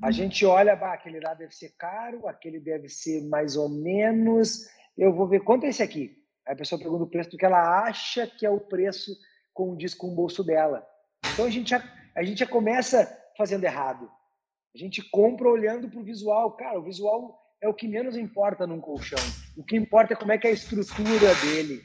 [0.00, 4.68] A gente olha, bah, aquele lá deve ser caro, aquele deve ser mais ou menos.
[4.96, 6.16] Eu vou ver quanto é esse aqui.
[6.46, 9.10] Aí a pessoa pergunta o preço do que ela acha que é o preço
[9.52, 10.86] condiz com o bolso dela.
[11.32, 11.82] Então a gente já,
[12.14, 14.10] a gente já começa fazendo errado.
[14.74, 16.52] A gente compra olhando para o visual.
[16.56, 19.18] Cara, o visual é o que menos importa num colchão.
[19.56, 21.82] O que importa é como é que é a estrutura dele.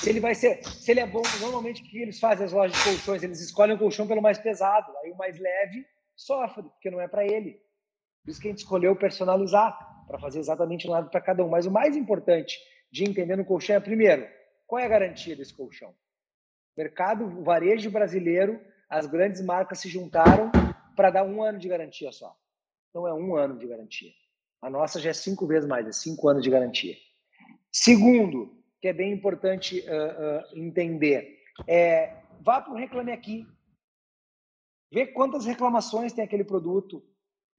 [0.00, 2.76] Se ele vai ser, se ele é bom, normalmente o que eles fazem as lojas
[2.76, 3.22] de colchões?
[3.22, 4.90] Eles escolhem o colchão pelo mais pesado.
[4.98, 5.84] Aí o mais leve
[6.16, 7.60] sofre, porque não é para ele.
[8.24, 11.48] Por isso que a gente escolheu personalizar, para fazer exatamente um lado para cada um.
[11.48, 12.58] Mas o mais importante
[12.90, 14.26] de entender no colchão é, primeiro,
[14.66, 15.94] qual é a garantia desse colchão?
[16.76, 20.50] Mercado varejo brasileiro, as grandes marcas se juntaram
[20.96, 22.36] para dar um ano de garantia só.
[22.90, 24.10] Então é um ano de garantia.
[24.60, 26.96] A nossa já é cinco vezes mais, é cinco anos de garantia.
[27.72, 33.46] Segundo, que é bem importante uh, uh, entender, é vá para o Reclame Aqui,
[34.92, 37.02] vê quantas reclamações tem aquele produto,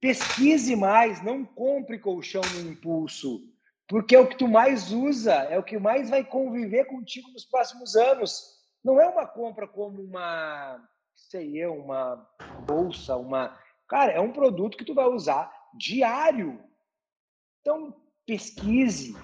[0.00, 3.40] pesquise mais, não compre colchão no impulso,
[3.88, 7.44] porque é o que tu mais usa, é o que mais vai conviver contigo nos
[7.44, 8.61] próximos anos.
[8.84, 10.82] Não é uma compra como uma,
[11.14, 12.28] sei eu, uma
[12.66, 13.56] bolsa, uma.
[13.88, 16.62] Cara, é um produto que tu vai usar diário.
[17.60, 17.94] Então,
[18.26, 19.14] pesquise.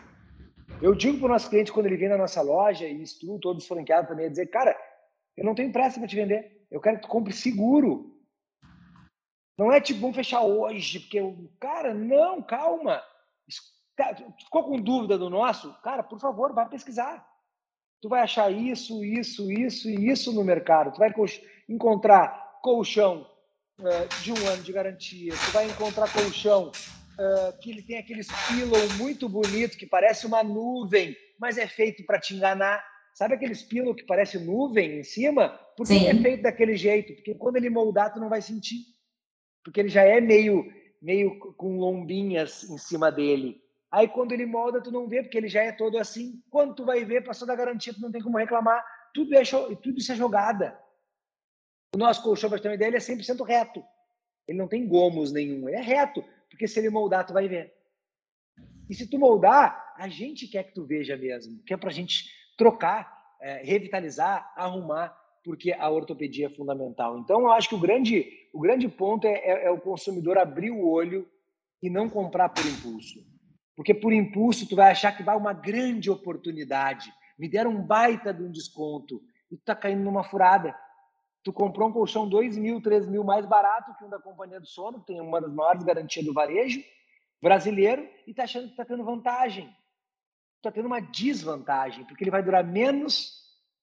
[0.80, 3.64] Eu digo para o nosso cliente, quando ele vem na nossa loja, e instruo todos
[3.64, 4.78] os franqueados também, a dizer, cara,
[5.36, 6.66] eu não tenho pressa para te vender.
[6.70, 8.16] Eu quero que tu compre seguro.
[9.58, 11.50] Não é tipo, vamos fechar hoje, porque eu.
[11.58, 13.02] Cara, não, calma.
[14.38, 15.74] Ficou com dúvida do nosso?
[15.82, 17.26] Cara, por favor, vai pesquisar
[18.00, 20.92] tu vai achar isso, isso, isso e isso no mercado.
[20.92, 21.12] Tu vai
[21.68, 23.26] encontrar colchão
[23.80, 25.32] uh, de um ano de garantia.
[25.32, 30.42] Tu vai encontrar colchão uh, que ele tem aqueles pillow muito bonito que parece uma
[30.42, 32.84] nuvem, mas é feito para te enganar.
[33.14, 35.48] Sabe aqueles pillow que parece nuvem em cima?
[35.76, 37.14] Por que é feito daquele jeito?
[37.14, 38.84] Porque quando ele moldar, tu não vai sentir.
[39.64, 40.64] Porque ele já é meio,
[41.02, 43.60] meio com lombinhas em cima dele.
[43.90, 46.42] Aí quando ele molda, tu não vê, porque ele já é todo assim.
[46.50, 48.84] Quando tu vai ver, passou da garantia, tu não tem como reclamar.
[49.14, 50.78] Tudo, é, tudo isso é jogada.
[51.94, 53.82] O nosso colchão, para ter uma ideia, ele é 100% reto.
[54.46, 56.22] Ele não tem gomos nenhum, ele é reto.
[56.50, 57.74] Porque se ele moldar, tu vai ver.
[58.90, 61.62] E se tu moldar, a gente quer que tu veja mesmo.
[61.62, 67.18] Que é para a gente trocar, é, revitalizar, arrumar, porque a ortopedia é fundamental.
[67.18, 70.70] Então, eu acho que o grande, o grande ponto é, é, é o consumidor abrir
[70.70, 71.26] o olho
[71.82, 73.24] e não comprar por impulso.
[73.78, 77.14] Porque por impulso tu vai achar que vai uma grande oportunidade.
[77.38, 80.74] Me deram um baita de um desconto e tu tá caindo numa furada.
[81.44, 84.66] Tu comprou um colchão 2 mil, 3 mil mais barato que um da Companhia do
[84.66, 86.82] Sono, que tem uma das maiores garantias do varejo
[87.40, 89.72] brasileiro, e tá achando que tá tendo vantagem.
[90.60, 93.32] Tá tendo uma desvantagem, porque ele vai durar menos,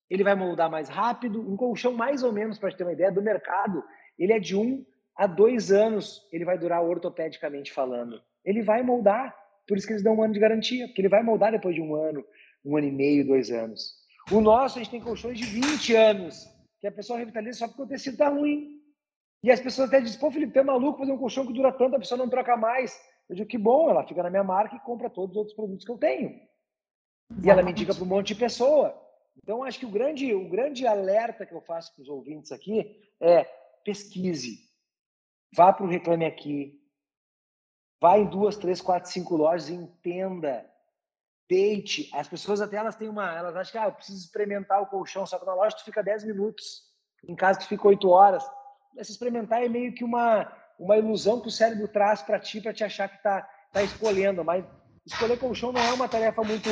[0.09, 1.39] ele vai moldar mais rápido.
[1.39, 3.81] Um colchão, mais ou menos, para ter uma ideia, do mercado,
[4.19, 8.21] ele é de um a dois anos, ele vai durar ortopedicamente falando.
[8.43, 9.44] Ele vai moldar.
[9.67, 11.81] Por isso que eles dão um ano de garantia, porque ele vai moldar depois de
[11.81, 12.23] um ano,
[12.63, 13.95] um ano e meio, dois anos.
[14.31, 16.47] O nosso, a gente tem colchões de 20 anos,
[16.79, 18.81] que a pessoa revitaliza só porque o tecido está ruim.
[19.43, 21.71] E as pessoas até dizem, pô, Felipe, tu é maluco fazer um colchão que dura
[21.71, 22.99] tanto, a pessoa não troca mais.
[23.29, 25.85] Eu digo, que bom, ela fica na minha marca e compra todos os outros produtos
[25.85, 26.39] que eu tenho.
[27.43, 28.99] E ela me indica para um monte de pessoa.
[29.37, 32.99] Então, acho que o grande, o grande alerta que eu faço para os ouvintes aqui
[33.19, 33.43] é
[33.83, 34.59] pesquise.
[35.53, 36.79] Vá para o Reclame Aqui,
[38.01, 40.65] Vá em duas, três, quatro, cinco lojas e entenda.
[41.49, 42.09] Deite.
[42.13, 43.35] As pessoas até elas têm uma.
[43.35, 46.03] Elas acham que ah, eu preciso experimentar o colchão, só que na loja tu fica
[46.03, 46.83] 10 minutos.
[47.27, 48.43] Em casa tu fica 8 horas.
[48.97, 52.73] Esse experimentar é meio que uma, uma ilusão que o cérebro traz para ti, para
[52.73, 54.43] te achar que tá, tá escolhendo.
[54.43, 54.65] Mas
[55.05, 56.69] escolher colchão não é uma tarefa muito.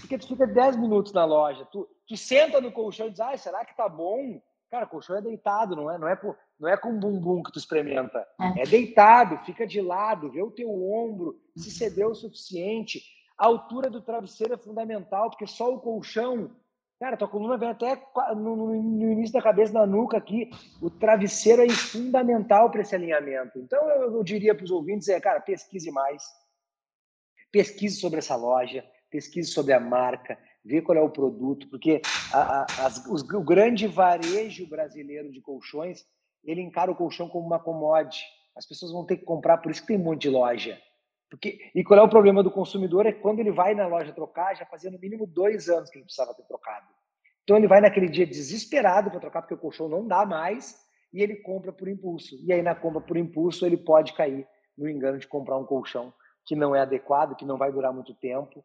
[0.00, 1.64] Porque tu fica 10 minutos na loja.
[1.66, 4.40] Tu, tu senta no colchão e diz, ah, será que tá bom?
[4.70, 5.98] Cara, colchão é deitado, não é?
[5.98, 8.26] Não é, por, não é com bumbum que tu experimenta.
[8.40, 8.62] É.
[8.62, 13.02] é deitado, fica de lado, vê o teu ombro, se cedeu o suficiente.
[13.36, 16.50] A altura do travesseiro é fundamental, porque só o colchão
[17.00, 17.96] Cara, tua coluna vem até
[18.36, 20.50] no, no, no, início da cabeça, na nuca aqui.
[20.82, 23.58] O travesseiro é fundamental para esse alinhamento.
[23.58, 26.22] Então, eu, eu diria para os ouvintes, é, cara, pesquise mais.
[27.50, 32.62] Pesquise sobre essa loja, pesquise sobre a marca, vê qual é o produto, porque a,
[32.62, 36.04] a, as, os, o grande varejo brasileiro de colchões,
[36.44, 38.22] ele encara o colchão como uma commodity.
[38.56, 40.78] As pessoas vão ter que comprar, por isso que tem um monte de loja.
[41.30, 43.06] Porque, e qual é o problema do consumidor?
[43.06, 45.96] É que quando ele vai na loja trocar, já fazia no mínimo dois anos que
[45.96, 46.86] ele precisava ter trocado.
[47.44, 50.76] Então ele vai naquele dia desesperado para trocar, porque o colchão não dá mais,
[51.12, 52.36] e ele compra por impulso.
[52.44, 54.46] E aí, na compra por impulso, ele pode cair
[54.76, 56.12] no engano de comprar um colchão
[56.44, 58.64] que não é adequado, que não vai durar muito tempo,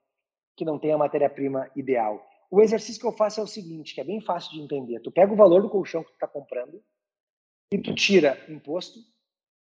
[0.55, 2.25] que não tem a matéria-prima ideal.
[2.49, 4.99] O exercício que eu faço é o seguinte, que é bem fácil de entender.
[5.01, 6.81] Tu pega o valor do colchão que tu está comprando
[7.71, 8.99] e tu tira imposto,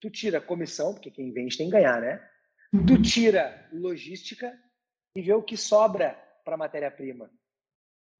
[0.00, 2.24] tu tira comissão, porque quem vende tem que ganhar, né?
[2.72, 2.86] Uhum.
[2.86, 4.56] Tu tira logística
[5.14, 6.12] e vê o que sobra
[6.44, 7.30] para matéria-prima.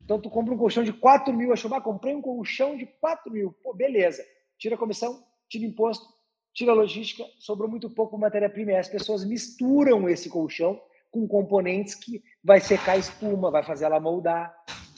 [0.02, 3.32] Então, tu compra um colchão de 4 mil, achou, ah, comprei um colchão de 4
[3.32, 3.52] mil.
[3.62, 4.24] Pô, beleza.
[4.58, 6.06] Tira comissão, tira imposto,
[6.52, 8.72] tira logística, sobrou muito pouco matéria-prima.
[8.72, 10.80] E as pessoas misturam esse colchão
[11.18, 14.54] com componentes que vai secar a espuma, vai fazer ela moldar.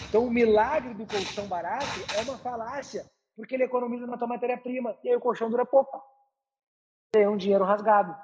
[0.09, 4.97] Então, o milagre do colchão barato é uma falácia, porque ele economiza na tua matéria-prima.
[5.03, 6.03] E aí o colchão dura pouco.
[7.15, 8.15] É um dinheiro rasgado.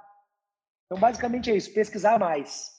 [0.87, 2.77] Então, basicamente é isso, pesquisar mais.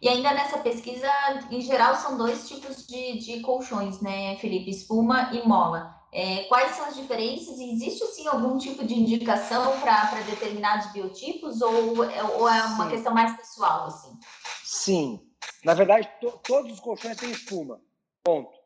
[0.00, 1.08] E ainda nessa pesquisa,
[1.50, 4.70] em geral, são dois tipos de, de colchões, né, Felipe?
[4.70, 5.93] Espuma e mola.
[6.16, 7.58] É, quais são as diferenças?
[7.58, 12.90] Existe, sim, algum tipo de indicação para determinados biotipos ou, é, ou é uma sim.
[12.90, 14.16] questão mais pessoal, assim?
[14.62, 15.20] Sim.
[15.64, 17.80] Na verdade, to, todos os colchões têm espuma.
[18.22, 18.56] Ponto.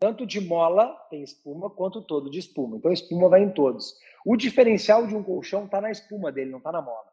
[0.00, 2.76] Tanto de mola tem espuma, quanto todo de espuma.
[2.76, 3.94] Então, espuma vai em todos.
[4.26, 7.12] O diferencial de um colchão está na espuma dele, não está na mola.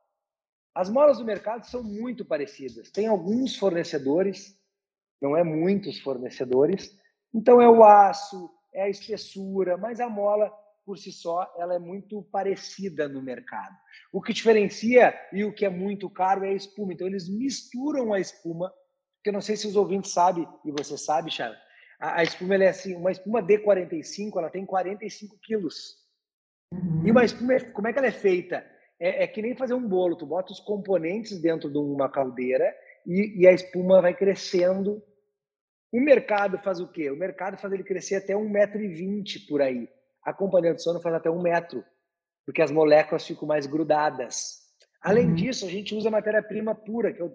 [0.73, 2.89] As molas do mercado são muito parecidas.
[2.89, 4.59] Tem alguns fornecedores,
[5.21, 6.97] não é muitos fornecedores.
[7.31, 10.51] Então é o aço, é a espessura, mas a mola
[10.85, 13.75] por si só ela é muito parecida no mercado.
[14.13, 16.93] O que diferencia e o que é muito caro é a espuma.
[16.93, 18.71] Então eles misturam a espuma,
[19.23, 21.57] que eu não sei se os ouvintes sabem e você sabe, Charles.
[21.99, 25.95] A, a espuma é assim, uma espuma D45, ela tem 45 quilos.
[27.03, 28.63] E uma espuma, como é que ela é feita?
[28.99, 30.15] é, é, que nem fazer um bolo.
[30.15, 32.73] Tu bota os componentes dentro de uma caldeira
[33.05, 35.01] e, e, a espuma vai crescendo.
[35.95, 37.09] O mercado faz o quê?
[37.09, 39.87] O mercado faz ele crescer até 1,20m por aí.
[40.21, 41.85] A companhia de sono faz até um metro,
[42.45, 44.65] porque as moléculas ficam mais grudadas.
[45.01, 45.35] Além uhum.
[45.35, 47.31] disso, a gente usa matéria-prima pura, que é o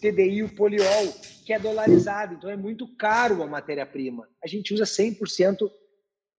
[0.00, 1.12] TDI, o poliol,
[1.44, 4.28] que é dolarizado, então é muito caro a matéria-prima.
[4.42, 5.70] A gente usa 100%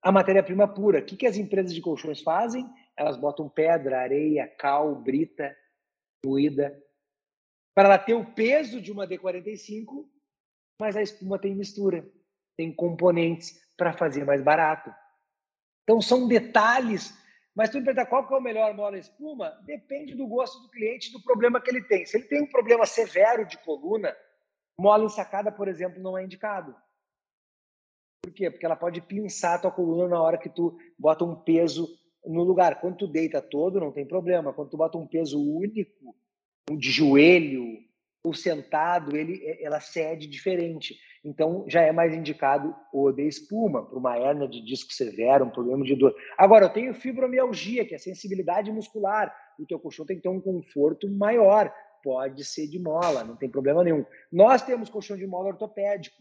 [0.01, 0.99] a matéria-prima pura.
[0.99, 2.67] O que, que as empresas de colchões fazem?
[2.97, 5.55] elas botam pedra, areia, cal, brita,
[6.25, 6.75] moída,
[7.75, 10.09] para ela ter o peso de uma D45,
[10.79, 12.07] mas a espuma tem mistura,
[12.55, 14.93] tem componentes para fazer mais barato.
[15.83, 17.13] Então são detalhes,
[17.55, 19.51] mas tu me pergunta qual que é o melhor mola espuma?
[19.65, 22.05] Depende do gosto do cliente, do problema que ele tem.
[22.05, 24.15] Se ele tem um problema severo de coluna,
[24.79, 26.75] mola ensacada, por exemplo, não é indicado.
[28.23, 28.51] Por quê?
[28.51, 31.87] Porque ela pode pinçar a tua coluna na hora que tu bota um peso
[32.25, 32.81] no lugar.
[32.81, 34.53] Quando tu deita todo, não tem problema.
[34.53, 36.15] Quando tu bota um peso único,
[36.69, 37.86] de joelho
[38.27, 40.95] ou sentado, ele, ela cede diferente.
[41.23, 45.49] Então, já é mais indicado o de espuma, para uma hernia de disco severo, um
[45.49, 46.15] problema de dor.
[46.37, 49.35] Agora, eu tenho fibromialgia, que é sensibilidade muscular.
[49.59, 51.73] O teu colchão tem que ter um conforto maior.
[52.03, 54.05] Pode ser de mola, não tem problema nenhum.
[54.31, 56.15] Nós temos colchão de mola ortopédico.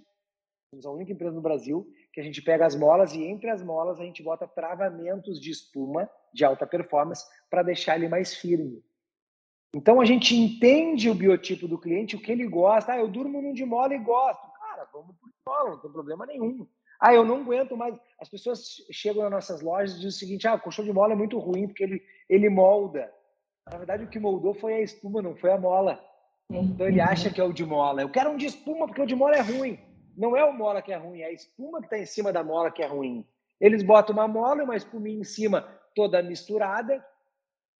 [0.70, 3.62] Somos a única empresa no Brasil que a gente pega as molas e entre as
[3.62, 8.82] molas a gente bota travamentos de espuma de alta performance para deixar ele mais firme.
[9.74, 12.92] Então a gente entende o biotipo do cliente, o que ele gosta.
[12.92, 14.46] Ah, eu durmo num de mola e gosto.
[14.58, 16.66] Cara, vamos por mola, não tem problema nenhum.
[16.98, 17.94] Ah, eu não aguento mais.
[18.18, 21.12] As pessoas chegam nas nossas lojas e dizem o seguinte: ah, o colchão de mola
[21.12, 23.12] é muito ruim porque ele, ele molda.
[23.70, 26.02] Na verdade, o que moldou foi a espuma, não foi a mola.
[26.48, 28.00] Então ele acha que é o de mola.
[28.00, 29.78] Eu quero um de espuma porque o de mola é ruim
[30.16, 32.42] não é o mola que é ruim, é a espuma que está em cima da
[32.42, 33.24] mola que é ruim.
[33.60, 35.62] Eles botam uma mola e uma espuminha em cima,
[35.94, 37.04] toda misturada,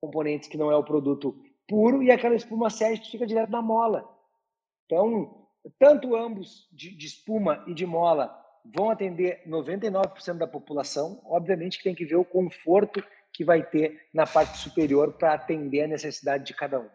[0.01, 4.09] componentes que não é o produto puro, e aquela espuma sede fica direto na mola.
[4.85, 5.47] Então,
[5.79, 11.21] tanto ambos de, de espuma e de mola vão atender 99% da população.
[11.25, 13.03] Obviamente que tem que ver o conforto
[13.33, 16.89] que vai ter na parte superior para atender a necessidade de cada um.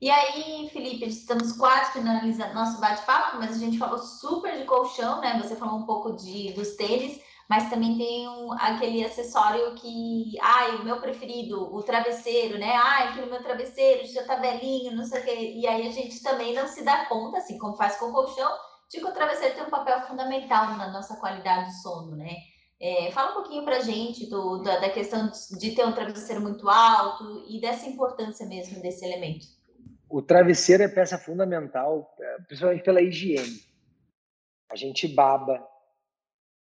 [0.00, 5.20] E aí, Felipe, estamos quase finalizando nosso bate-papo, mas a gente falou super de colchão,
[5.20, 5.40] né?
[5.42, 10.76] Você falou um pouco de, dos tênis, mas também tem um, aquele acessório que, ai,
[10.76, 12.72] o meu preferido, o travesseiro, né?
[12.74, 15.52] Ai, aquele meu travesseiro já tá velhinho, não sei o quê.
[15.56, 18.50] E aí a gente também não se dá conta, assim como faz com o colchão,
[18.90, 22.36] de que o travesseiro tem um papel fundamental na nossa qualidade de sono, né?
[22.80, 26.40] É, fala um pouquinho para a gente do, da, da, questão de ter um travesseiro
[26.40, 29.46] muito alto e dessa importância mesmo desse elemento.
[30.08, 33.62] O travesseiro é peça fundamental, é, principalmente pela higiene.
[34.70, 35.66] A gente baba,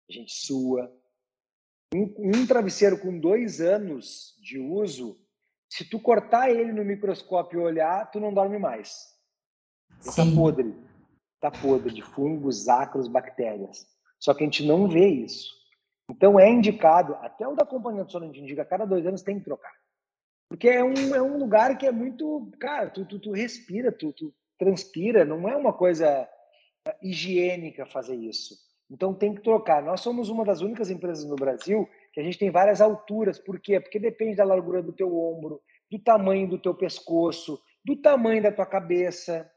[0.09, 0.93] a gente sua.
[1.95, 5.21] Um, um travesseiro com dois anos de uso,
[5.69, 9.07] se tu cortar ele no microscópio e olhar, tu não dorme mais.
[10.05, 10.75] Ele tá podre.
[11.41, 13.87] Tá podre de fungos, ácaros, bactérias.
[14.19, 15.51] Só que a gente não vê isso.
[16.11, 19.23] Então é indicado, até o da companhia de sono a gente indica, cada dois anos
[19.23, 19.73] tem que trocar.
[20.49, 22.51] Porque é um, é um lugar que é muito.
[22.61, 26.07] Cara, tu, tu, tu respira, tu, tu transpira, não é uma coisa
[26.87, 28.55] é, higiênica fazer isso.
[28.93, 29.83] Então tem que trocar.
[29.83, 33.39] Nós somos uma das únicas empresas no Brasil que a gente tem várias alturas.
[33.39, 33.81] Por quê?
[33.81, 38.53] Porque depende da largura do teu ombro, do tamanho do teu pescoço, do tamanho da
[38.53, 39.51] tua cabeça.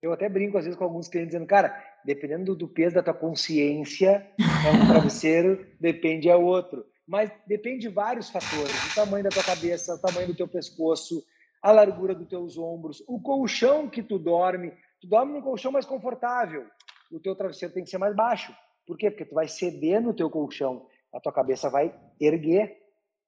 [0.00, 3.12] Eu até brinco às vezes com alguns clientes dizendo, cara, dependendo do peso da tua
[3.12, 6.86] consciência, é um travesseiro, depende é outro.
[7.08, 11.24] Mas depende de vários fatores, o tamanho da tua cabeça, o tamanho do teu pescoço,
[11.60, 14.72] a largura dos teus ombros, o colchão que tu dorme.
[15.00, 16.66] Tu dorme num colchão mais confortável,
[17.10, 18.54] o teu travesseiro tem que ser mais baixo.
[18.86, 19.10] Por quê?
[19.10, 22.76] Porque tu vai ceder no teu colchão, a tua cabeça vai erguer.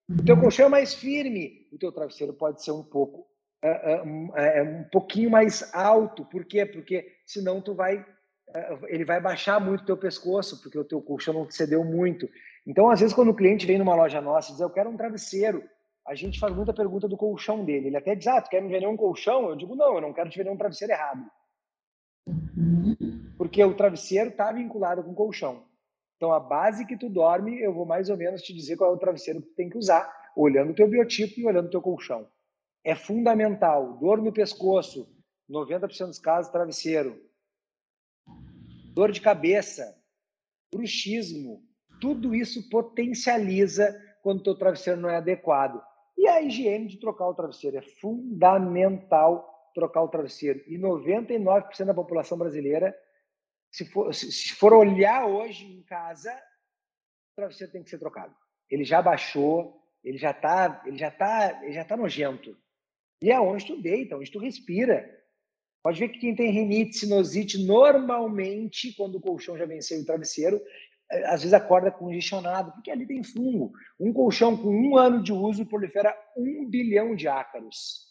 [0.08, 3.26] O teu colchão é mais firme, o teu travesseiro pode ser um pouco
[3.62, 6.24] é, é, é um pouquinho mais alto.
[6.24, 6.64] Por quê?
[6.64, 8.04] Porque senão tu vai
[8.88, 12.28] ele vai baixar muito o teu pescoço, porque o teu colchão não cedeu muito.
[12.66, 14.96] Então, às vezes, quando o cliente vem numa loja nossa e diz, eu quero um
[14.96, 15.62] travesseiro,
[16.06, 17.88] a gente faz muita pergunta do colchão dele.
[17.88, 19.48] Ele até diz, ah, tu quer me vender um colchão?
[19.48, 21.20] Eu digo, não, eu não quero te vender um travesseiro errado.
[23.36, 25.64] Porque o travesseiro está vinculado com o colchão.
[26.16, 28.94] Então, a base que tu dorme, eu vou mais ou menos te dizer qual é
[28.94, 31.80] o travesseiro que tu tem que usar, olhando o teu biotipo e olhando o teu
[31.80, 32.26] colchão.
[32.84, 33.98] É fundamental.
[33.98, 35.08] Dor no pescoço,
[35.48, 37.28] 90% dos casos, travesseiro
[38.98, 39.96] dor de cabeça,
[40.72, 41.62] bruxismo,
[42.00, 45.80] tudo isso potencializa quando o teu travesseiro não é adequado.
[46.16, 50.60] E a higiene de trocar o travesseiro é fundamental trocar o travesseiro.
[50.66, 52.96] E 99% da população brasileira,
[53.70, 58.34] se for, se for olhar hoje em casa, o travesseiro tem que ser trocado.
[58.68, 62.56] Ele já baixou, ele já está, ele já tá, ele já tá nojento.
[63.22, 65.16] E é onde tu deita, onde tu respira.
[65.80, 70.60] Pode ver que quem tem rinite, sinusite, normalmente, quando o colchão já venceu o travesseiro,
[71.10, 73.72] é, às vezes acorda congestionado, porque ali tem fungo.
[73.98, 78.07] Um colchão com um ano de uso prolifera um bilhão de ácaros.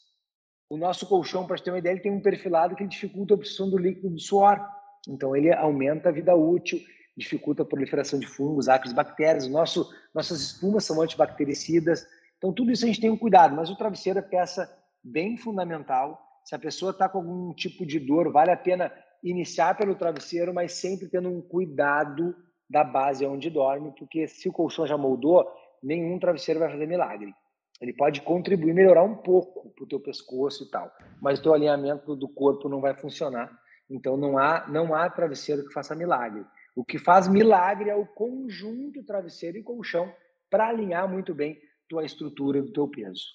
[0.70, 3.70] O nosso colchão, para ter uma ideia, ele tem um perfilado que dificulta a absorção
[3.70, 4.60] do líquido do suor.
[5.08, 6.80] Então, ele aumenta a vida útil,
[7.16, 9.48] dificulta a proliferação de fungos, ácaros, bactérias.
[9.48, 12.06] Nosso, nossas espumas são antibactericidas.
[12.38, 14.70] Então, tudo isso a gente tem um cuidado, mas o travesseiro é peça
[15.04, 18.90] bem fundamental se a pessoa está com algum tipo de dor, vale a pena
[19.22, 22.34] iniciar pelo travesseiro, mas sempre tendo um cuidado
[22.70, 25.46] da base onde dorme, porque se o colchão já moldou,
[25.84, 27.36] nenhum travesseiro vai fazer milagre.
[27.80, 31.54] Ele pode contribuir, melhorar um pouco para o teu pescoço e tal, mas o teu
[31.54, 33.52] alinhamento do corpo não vai funcionar.
[33.90, 36.46] Então não há, não há travesseiro que faça milagre.
[36.76, 40.12] O que faz milagre é o conjunto travesseiro e colchão
[40.50, 43.26] para alinhar muito bem tua estrutura do teu peso.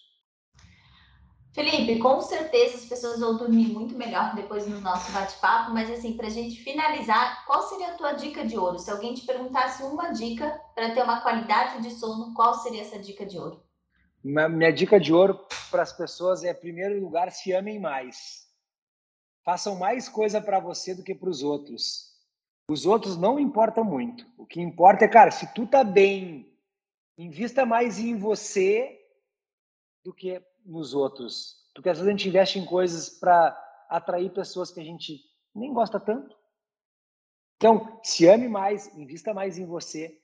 [1.55, 6.17] Felipe, com certeza as pessoas vão dormir muito melhor depois do nosso bate-papo, mas assim,
[6.17, 8.79] para a gente finalizar, qual seria a tua dica de ouro?
[8.79, 12.99] Se alguém te perguntasse uma dica para ter uma qualidade de sono, qual seria essa
[12.99, 13.63] dica de ouro?
[14.23, 18.47] Minha dica de ouro para as pessoas é, em primeiro lugar, se amem mais.
[19.45, 22.13] Façam mais coisa para você do que para os outros.
[22.69, 24.25] Os outros não importam muito.
[24.39, 26.57] O que importa é, cara, se tu tá bem,
[27.19, 28.97] invista mais em você
[30.05, 31.69] do que nos outros.
[31.75, 33.59] Porque às vezes a gente investe em coisas para
[33.89, 35.21] atrair pessoas que a gente
[35.53, 36.37] nem gosta tanto.
[37.57, 40.22] Então, se ame mais, invista mais em você.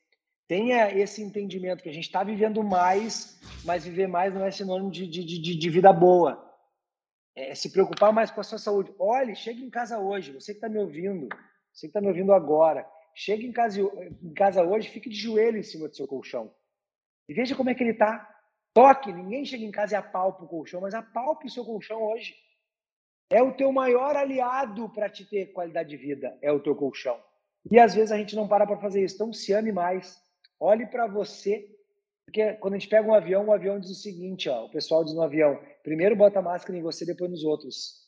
[0.49, 4.91] Tenha esse entendimento que a gente está vivendo mais, mas viver mais não é sinônimo
[4.91, 6.43] de, de, de, de vida boa.
[7.37, 8.91] É se preocupar mais com a sua saúde.
[8.99, 11.29] Olhe, chegue em casa hoje, você que está me ouvindo,
[11.71, 15.59] você que está me ouvindo agora, chegue em casa, em casa hoje, fique de joelho
[15.59, 16.51] em cima do seu colchão.
[17.29, 18.27] E veja como é que ele está.
[18.73, 22.35] Toque, ninguém chega em casa e apalpa o colchão, mas apalpe o seu colchão hoje.
[23.29, 27.23] É o teu maior aliado para te ter qualidade de vida, é o teu colchão.
[27.71, 29.17] E às vezes a gente não para para fazer isso.
[29.17, 30.27] Então se ame mais.
[30.61, 31.69] Olhe para você.
[32.25, 35.03] Porque quando a gente pega um avião, o avião diz o seguinte, ó, o pessoal
[35.03, 38.07] diz no avião, primeiro bota a máscara em você, depois nos outros.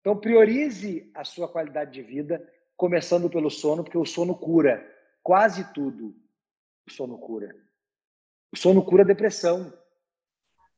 [0.00, 4.88] Então priorize a sua qualidade de vida, começando pelo sono, porque o sono cura
[5.20, 6.14] quase tudo.
[6.86, 7.54] O sono cura.
[8.52, 9.72] O sono cura depressão,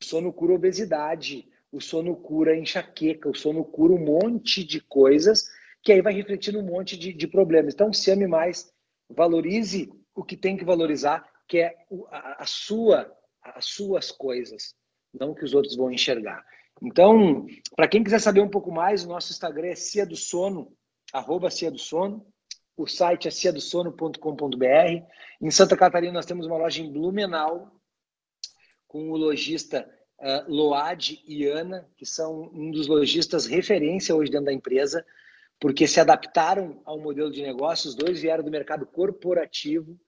[0.01, 5.51] o sono cura obesidade, o sono cura enxaqueca, o sono cura um monte de coisas
[5.83, 7.75] que aí vai refletir num monte de, de problemas.
[7.75, 8.73] Então, se ame mais,
[9.11, 11.75] valorize o que tem que valorizar, que é
[12.11, 13.13] a, sua,
[13.43, 14.75] as suas coisas,
[15.13, 16.45] não que os outros vão enxergar.
[16.83, 17.47] Então,
[17.77, 20.73] para quem quiser saber um pouco mais, o nosso Instagram é Cia do Sono,
[21.13, 22.27] arroba Cia do Sono.
[22.77, 25.05] O site é ciadosono.com.br.
[25.41, 27.71] Em Santa Catarina, nós temos uma loja em Blumenau,
[28.89, 29.89] com o lojista
[30.19, 35.07] uh, Load e Ana, que são um dos lojistas referência hoje dentro da empresa,
[35.65, 37.89] porque se adaptaram ao modelo de negócio.
[37.89, 39.99] Os dois vieram do mercado corporativo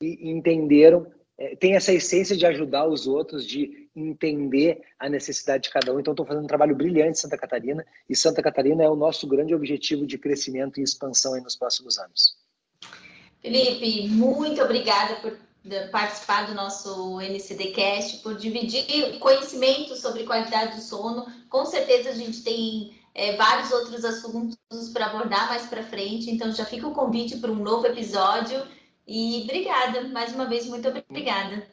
[0.00, 1.06] e entenderam,
[1.36, 6.00] é, tem essa essência de ajudar os outros, de entender a necessidade de cada um.
[6.00, 9.26] Então, estou fazendo um trabalho brilhante em Santa Catarina e Santa Catarina é o nosso
[9.26, 12.34] grande objetivo de crescimento e expansão nos próximos anos.
[13.42, 15.36] Felipe, muito obrigada por
[15.90, 21.26] participar do nosso NCDcast, por dividir conhecimento sobre qualidade do sono.
[21.50, 24.56] Com certeza a gente tem é, vários outros assuntos
[24.92, 28.62] para abordar mais para frente, então já fica o convite para um novo episódio.
[29.06, 31.66] E obrigada, mais uma vez, muito obrigada.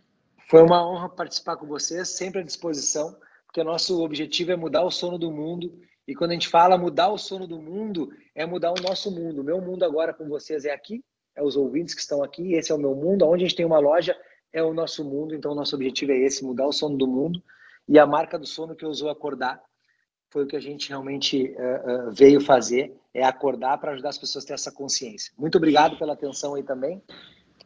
[0.50, 3.16] Foi uma honra participar com vocês, sempre à disposição,
[3.46, 5.80] porque nosso objetivo é mudar o sono do mundo.
[6.08, 9.42] E quando a gente fala mudar o sono do mundo, é mudar o nosso mundo.
[9.42, 11.04] O meu mundo agora com vocês é aqui,
[11.36, 13.26] é os ouvintes que estão aqui, esse é o meu mundo.
[13.26, 14.18] Onde a gente tem uma loja
[14.52, 17.42] é o nosso mundo, então o nosso objetivo é esse, mudar o sono do mundo.
[17.88, 19.62] E a marca do sono que eu usou acordar
[20.30, 24.18] foi o que a gente realmente uh, uh, veio fazer, é acordar para ajudar as
[24.18, 25.34] pessoas a ter essa consciência.
[25.38, 27.02] Muito obrigado pela atenção aí também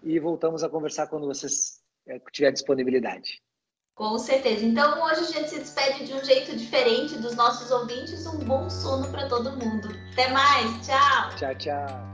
[0.01, 3.41] e voltamos a conversar quando vocês uh, tiver disponibilidade.
[3.95, 4.66] Com certeza.
[4.66, 8.26] Então hoje a gente se despede de um jeito diferente dos nossos ouvintes.
[8.26, 9.89] Um bom sono para todo mundo.
[10.14, 10.88] Até mais.
[10.88, 11.36] Tchau.
[11.38, 12.12] Tchau, tchau.